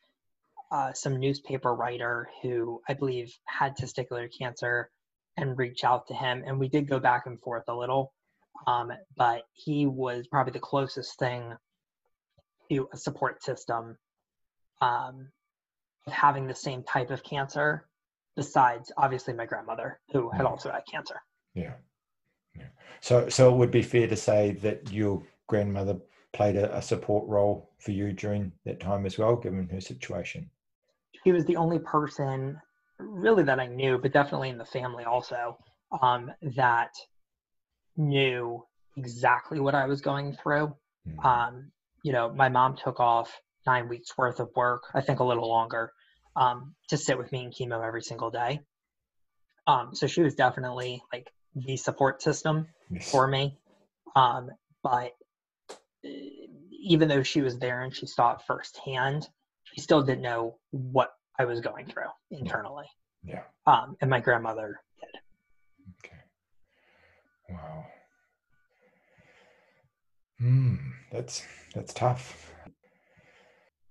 uh, 0.71 0.93
some 0.93 1.21
newspaper 1.21 1.75
writer 1.75 2.29
who 2.43 2.81
I 2.89 2.95
believe 2.95 3.33
had 3.45 3.77
testicular 3.77 4.29
cancer 4.37 4.91
and 5.37 5.59
reached 5.59 5.85
out 5.85 6.09
to 6.09 6.15
him. 6.15 6.43
And 6.47 6.59
we 6.59 6.69
did 6.69 6.89
go 6.89 6.99
back 6.99 7.27
and 7.27 7.41
forth 7.41 7.65
a 7.69 7.75
little. 7.75 8.13
Um, 8.67 8.93
but 9.17 9.43
he 9.53 9.87
was 9.87 10.27
probably 10.27 10.53
the 10.53 10.61
closest 10.61 11.19
thing 11.19 11.55
to 12.71 12.89
a 12.93 12.97
support 12.97 13.43
system 13.43 13.97
um, 14.81 15.29
having 16.09 16.47
the 16.47 16.55
same 16.55 16.83
type 16.83 17.11
of 17.11 17.23
cancer, 17.23 17.87
besides 18.37 18.93
obviously 18.97 19.35
my 19.35 19.47
grandmother 19.47 20.01
who 20.13 20.31
had 20.31 20.47
also 20.47 20.71
had 20.71 20.83
cancer. 20.91 21.21
Yeah. 21.55 21.75
yeah. 22.57 22.67
So, 23.01 23.29
so 23.29 23.53
it 23.53 23.57
would 23.57 23.71
be 23.71 23.83
fair 23.83 24.09
to 24.09 24.17
say 24.17 24.53
that 24.63 24.93
your 24.93 25.23
grandmother 25.47 25.99
played 26.33 26.57
a, 26.57 26.77
a 26.77 26.83
support 26.83 27.27
role 27.29 27.71
for 27.79 27.93
you 27.93 28.13
during 28.13 28.53
that 28.65 28.81
time 28.81 29.07
as 29.07 29.19
well, 29.19 29.37
given 29.37 29.69
her 29.69 29.81
situation. 29.81 30.51
She 31.23 31.33
was 31.33 31.45
the 31.47 31.57
only 31.57 31.79
person, 31.79 32.61
really, 32.99 33.45
that 33.45 33.61
I 33.61 33.67
knew, 33.67 33.99
but 33.99 34.13
definitely 34.13 34.51
in 34.51 34.59
the 34.59 34.65
family 34.65 35.05
also, 35.05 35.57
um, 36.03 36.31
that 36.57 36.91
knew 37.97 38.65
exactly 38.97 39.61
what 39.61 39.75
I 39.75 39.87
was 39.87 40.01
going 40.01 40.37
through. 40.43 40.75
Mm-hmm. 41.09 41.21
Um, 41.21 41.71
you 42.03 42.13
know, 42.13 42.33
my 42.33 42.49
mom 42.49 42.77
took 42.77 43.01
off 43.01 43.33
nine 43.67 43.89
weeks 43.89 44.17
worth 44.17 44.41
of 44.41 44.51
work, 44.55 44.85
I 44.95 45.01
think 45.01 45.21
a 45.21 45.25
little 45.25 45.49
longer, 45.49 45.93
um, 46.37 46.75
to 46.89 46.97
sit 46.97 47.17
with 47.19 47.33
me 47.33 47.45
in 47.45 47.51
chemo 47.51 47.87
every 47.87 48.03
single 48.03 48.31
day. 48.31 48.61
Um, 49.67 49.95
so 49.95 50.07
she 50.07 50.23
was 50.23 50.35
definitely 50.35 51.03
like 51.13 51.31
the 51.55 51.77
support 51.77 52.23
system 52.23 52.67
yes. 52.91 53.11
for 53.11 53.27
me. 53.27 53.59
Um, 54.15 54.51
but 54.83 55.13
uh, 56.05 56.09
even 56.71 57.09
though 57.09 57.23
she 57.23 57.41
was 57.41 57.59
there 57.59 57.83
and 57.83 57.95
she 57.95 58.07
saw 58.07 58.33
it 58.35 58.43
firsthand, 58.47 59.27
she 59.65 59.81
still 59.81 60.03
didn't 60.03 60.23
know 60.23 60.59
what 60.71 61.11
I 61.39 61.47
was 61.47 61.61
going 61.61 61.87
through 61.87 62.11
internally. 62.31 62.87
Yeah. 63.25 63.43
Um, 63.67 63.97
and 64.01 64.11
my 64.11 64.21
grandmother. 64.21 64.81
Wow. 67.55 67.87
Hmm, 70.39 70.75
that's 71.13 71.43
that's 71.75 71.95
tough. 71.95 72.53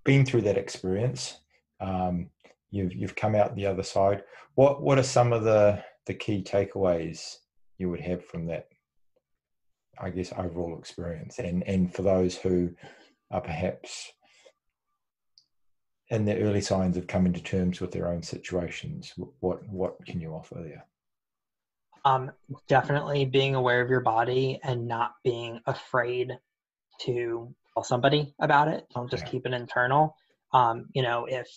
Been 0.04 0.26
through 0.26 0.42
that 0.42 0.58
experience, 0.58 1.38
um, 1.80 2.28
you've 2.70 2.94
you've 2.94 3.16
come 3.16 3.34
out 3.34 3.56
the 3.56 3.66
other 3.66 3.82
side. 3.82 4.22
What 4.54 4.82
what 4.82 4.98
are 4.98 5.02
some 5.02 5.32
of 5.32 5.44
the 5.44 5.82
the 6.06 6.14
key 6.14 6.42
takeaways 6.42 7.36
you 7.78 7.88
would 7.88 8.00
have 8.00 8.24
from 8.24 8.46
that? 8.46 8.68
I 9.98 10.10
guess 10.10 10.32
overall 10.36 10.78
experience, 10.78 11.38
and 11.38 11.62
and 11.66 11.94
for 11.94 12.02
those 12.02 12.36
who 12.36 12.70
are 13.30 13.40
perhaps 13.40 14.12
in 16.10 16.26
the 16.26 16.38
early 16.38 16.60
signs 16.60 16.96
of 16.98 17.06
coming 17.06 17.32
to 17.32 17.42
terms 17.42 17.80
with 17.80 17.92
their 17.92 18.08
own 18.08 18.22
situations, 18.22 19.14
what 19.40 19.66
what 19.68 20.04
can 20.06 20.20
you 20.20 20.32
offer 20.34 20.56
there? 20.56 20.84
Um, 22.06 22.32
definitely 22.68 23.24
being 23.24 23.54
aware 23.54 23.80
of 23.80 23.88
your 23.88 24.00
body 24.00 24.60
and 24.62 24.86
not 24.86 25.14
being 25.24 25.60
afraid 25.66 26.38
to 27.02 27.54
tell 27.72 27.82
somebody 27.82 28.34
about 28.40 28.68
it. 28.68 28.86
Don't 28.94 29.10
just 29.10 29.24
yeah. 29.24 29.30
keep 29.30 29.46
it 29.46 29.52
internal. 29.52 30.14
Um, 30.52 30.86
you 30.94 31.02
know, 31.02 31.26
if 31.26 31.48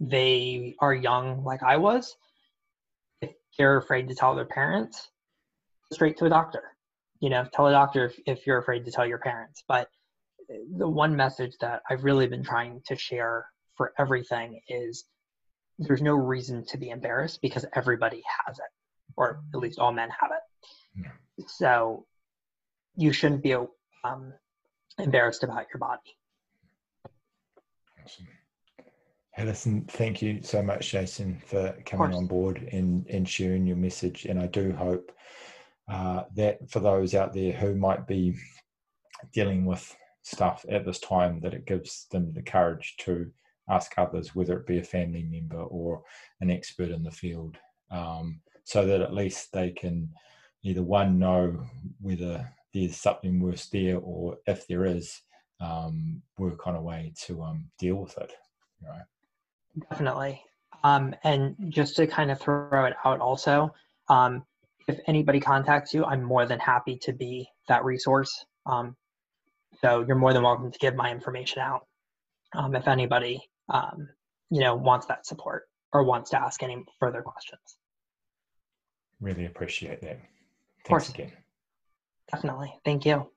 they 0.00 0.74
are 0.80 0.94
young 0.94 1.44
like 1.44 1.62
I 1.62 1.76
was, 1.76 2.16
if 3.20 3.30
they're 3.58 3.76
afraid 3.76 4.08
to 4.08 4.14
tell 4.14 4.34
their 4.34 4.44
parents, 4.44 5.10
straight 5.92 6.16
to 6.18 6.26
a 6.26 6.30
doctor. 6.30 6.62
You 7.20 7.30
know, 7.30 7.46
tell 7.52 7.66
a 7.66 7.72
doctor 7.72 8.06
if, 8.06 8.18
if 8.26 8.46
you're 8.46 8.58
afraid 8.58 8.84
to 8.84 8.90
tell 8.90 9.06
your 9.06 9.18
parents. 9.18 9.62
But 9.68 9.88
the 10.76 10.88
one 10.88 11.14
message 11.14 11.56
that 11.60 11.82
I've 11.88 12.04
really 12.04 12.26
been 12.26 12.42
trying 12.42 12.82
to 12.86 12.96
share 12.96 13.46
for 13.76 13.92
everything 13.98 14.60
is 14.68 15.04
there's 15.78 16.02
no 16.02 16.14
reason 16.14 16.64
to 16.66 16.78
be 16.78 16.90
embarrassed 16.90 17.40
because 17.42 17.64
everybody 17.74 18.22
has 18.46 18.58
it 18.58 18.64
or 19.16 19.42
at 19.54 19.60
least 19.60 19.78
all 19.78 19.92
men 19.92 20.08
have 20.20 20.30
it. 20.30 21.04
Yeah. 21.04 21.44
So 21.46 22.06
you 22.96 23.12
shouldn't 23.12 23.42
be 23.42 23.54
um, 23.54 24.32
embarrassed 24.98 25.42
about 25.42 25.66
your 25.72 25.78
body. 25.78 26.16
Awesome. 28.04 28.28
Hey, 29.34 29.44
listen, 29.44 29.86
thank 29.88 30.20
you 30.20 30.42
so 30.42 30.62
much, 30.62 30.90
Jason, 30.90 31.40
for 31.46 31.74
coming 31.86 32.14
on 32.14 32.26
board 32.26 32.68
and, 32.70 33.06
and 33.08 33.26
sharing 33.26 33.66
your 33.66 33.78
message. 33.78 34.26
And 34.26 34.38
I 34.38 34.46
do 34.46 34.72
hope 34.72 35.10
uh, 35.90 36.24
that 36.34 36.70
for 36.70 36.80
those 36.80 37.14
out 37.14 37.32
there 37.32 37.52
who 37.52 37.74
might 37.74 38.06
be 38.06 38.36
dealing 39.32 39.64
with 39.64 39.94
stuff 40.22 40.64
at 40.68 40.84
this 40.84 41.00
time 41.00 41.40
that 41.40 41.54
it 41.54 41.66
gives 41.66 42.06
them 42.10 42.32
the 42.32 42.42
courage 42.42 42.94
to 42.98 43.30
ask 43.68 43.92
others, 43.96 44.34
whether 44.34 44.58
it 44.58 44.66
be 44.66 44.78
a 44.78 44.84
family 44.84 45.22
member 45.22 45.62
or 45.62 46.02
an 46.40 46.50
expert 46.50 46.90
in 46.90 47.02
the 47.02 47.10
field, 47.10 47.56
um, 47.90 48.40
so 48.64 48.86
that 48.86 49.00
at 49.00 49.14
least 49.14 49.52
they 49.52 49.70
can 49.70 50.08
either 50.62 50.82
one 50.82 51.18
know 51.18 51.66
whether 52.00 52.48
there's 52.72 52.96
something 52.96 53.40
worse 53.40 53.66
there, 53.68 53.98
or 53.98 54.38
if 54.46 54.66
there 54.66 54.84
is, 54.84 55.20
um, 55.60 56.22
work 56.38 56.66
on 56.66 56.74
a 56.74 56.82
way 56.82 57.12
to 57.26 57.42
um, 57.42 57.66
deal 57.78 57.96
with 57.96 58.16
it. 58.18 58.32
Right. 58.82 59.02
Definitely. 59.90 60.42
Um, 60.84 61.14
and 61.22 61.54
just 61.68 61.96
to 61.96 62.06
kind 62.06 62.30
of 62.30 62.40
throw 62.40 62.84
it 62.86 62.94
out, 63.04 63.20
also, 63.20 63.72
um, 64.08 64.44
if 64.88 64.98
anybody 65.06 65.38
contacts 65.38 65.94
you, 65.94 66.04
I'm 66.04 66.22
more 66.22 66.46
than 66.46 66.58
happy 66.58 66.96
to 66.98 67.12
be 67.12 67.48
that 67.68 67.84
resource. 67.84 68.44
Um, 68.66 68.96
so 69.80 70.04
you're 70.06 70.16
more 70.16 70.32
than 70.32 70.42
welcome 70.42 70.72
to 70.72 70.78
give 70.78 70.96
my 70.96 71.10
information 71.10 71.62
out 71.62 71.86
um, 72.54 72.74
if 72.74 72.88
anybody 72.88 73.40
you 74.50 74.60
know 74.60 74.74
wants 74.74 75.06
that 75.06 75.26
support 75.26 75.64
or 75.92 76.04
wants 76.04 76.30
to 76.30 76.40
ask 76.40 76.62
any 76.62 76.84
further 77.00 77.22
questions. 77.22 77.78
Really 79.22 79.46
appreciate 79.46 80.00
that. 80.00 80.18
Thanks 80.18 80.28
of 80.84 80.88
course. 80.88 81.08
again. 81.10 81.32
Definitely. 82.30 82.74
Thank 82.84 83.06
you. 83.06 83.30